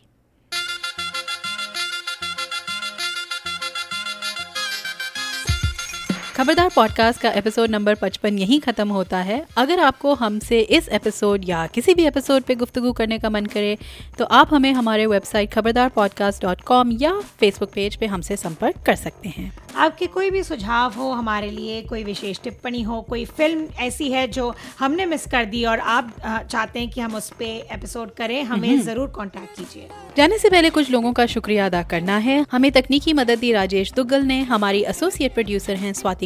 खबरदार 6.37 6.71
पॉडकास्ट 6.75 7.21
का 7.21 7.31
एपिसोड 7.31 7.71
नंबर 7.71 7.95
55 7.95 8.39
यहीं 8.39 8.59
ख़त्म 8.61 8.89
होता 8.89 9.19
है। 9.19 9.41
अगर 9.57 9.81
आपको 9.81 10.15
हमसे 10.15 10.61
इस 10.79 10.89
एपिसोड 10.89 11.49
या 11.49 11.67
किसी 11.67 11.95
भी 11.95 12.07
एपिसोड 12.07 12.43
पे 12.43 12.55
गुफ्तगू 12.55 12.93
करने 12.93 13.19
का 13.19 13.31
मन 13.31 13.47
करे 13.47 13.77
तो 14.19 14.25
आप 14.25 14.55
हमें 14.55 14.73
हमारे 14.73 15.07
website 15.07 15.53
Khabardar 15.53 15.89
podcast 15.89 16.43
dot 16.43 16.61
com 16.63 16.93
या 17.01 17.19
फेसबुक 17.41 17.71
पेज 17.75 17.97
पे 17.97 18.07
हमसे 18.07 18.37
संपर्क 18.37 18.83
कर 18.87 18.97
सकते 18.97 19.29
हैं। 19.29 19.53
आपके 19.77 20.07
कोई 20.07 20.31
भी 20.31 20.43
सुझाव 20.43 20.93
हो 20.93 21.11
हमारे 21.13 21.51
लिए 21.51 21.81
कोई 21.83 22.03
विशेष 22.05 22.41
टिप्पणी 22.45 22.83
हो 22.83 23.01
कोई 23.09 23.25
फ़िल्म 23.31 23.67
ऐसी 23.81 24.11
है 24.11 24.27
जो 24.29 24.55
हमने 24.79 25.07
मिस 25.07 25.27
कर 25.27 25.45
दी 25.45 25.65
और 25.65 25.79
आप 25.79 26.13
चाहते 26.51 26.79
हैं 26.79 26.89
कि 26.91 27.01
हम 27.01 27.15
उस 27.15 27.31
पे 27.39 27.47
एपिसोड 27.73 28.15
करें 28.15 28.43
हमें 28.45 28.69
हम्म। 28.69 28.83
ज़रूर 28.83 29.09
कांटेक्ट 29.17 29.59
कीजिए। 29.59 29.89
जाने 30.17 30.39
से 30.39 30.51
पहले 30.51 30.71
कुछ 30.71 30.91
लोगों 30.91 31.13
का 31.13 31.27
शुक्रिया 31.27 31.67
अदा 31.67 31.83
करना 31.83 32.17
है। 32.19 32.45
हमें 32.53 32.71
तकनीकी 32.73 33.13
मदद 33.13 33.39
दी 33.39 33.53
राजेश 33.53 33.93
दुग्गल 33.93 34.23
ने। 34.25 34.41
हमारी 34.45 34.83
एसोसिएट 34.85 35.35
प्रोड्यूसर 35.35 35.77
हैं 35.77 35.93
स्वाति 35.93 36.26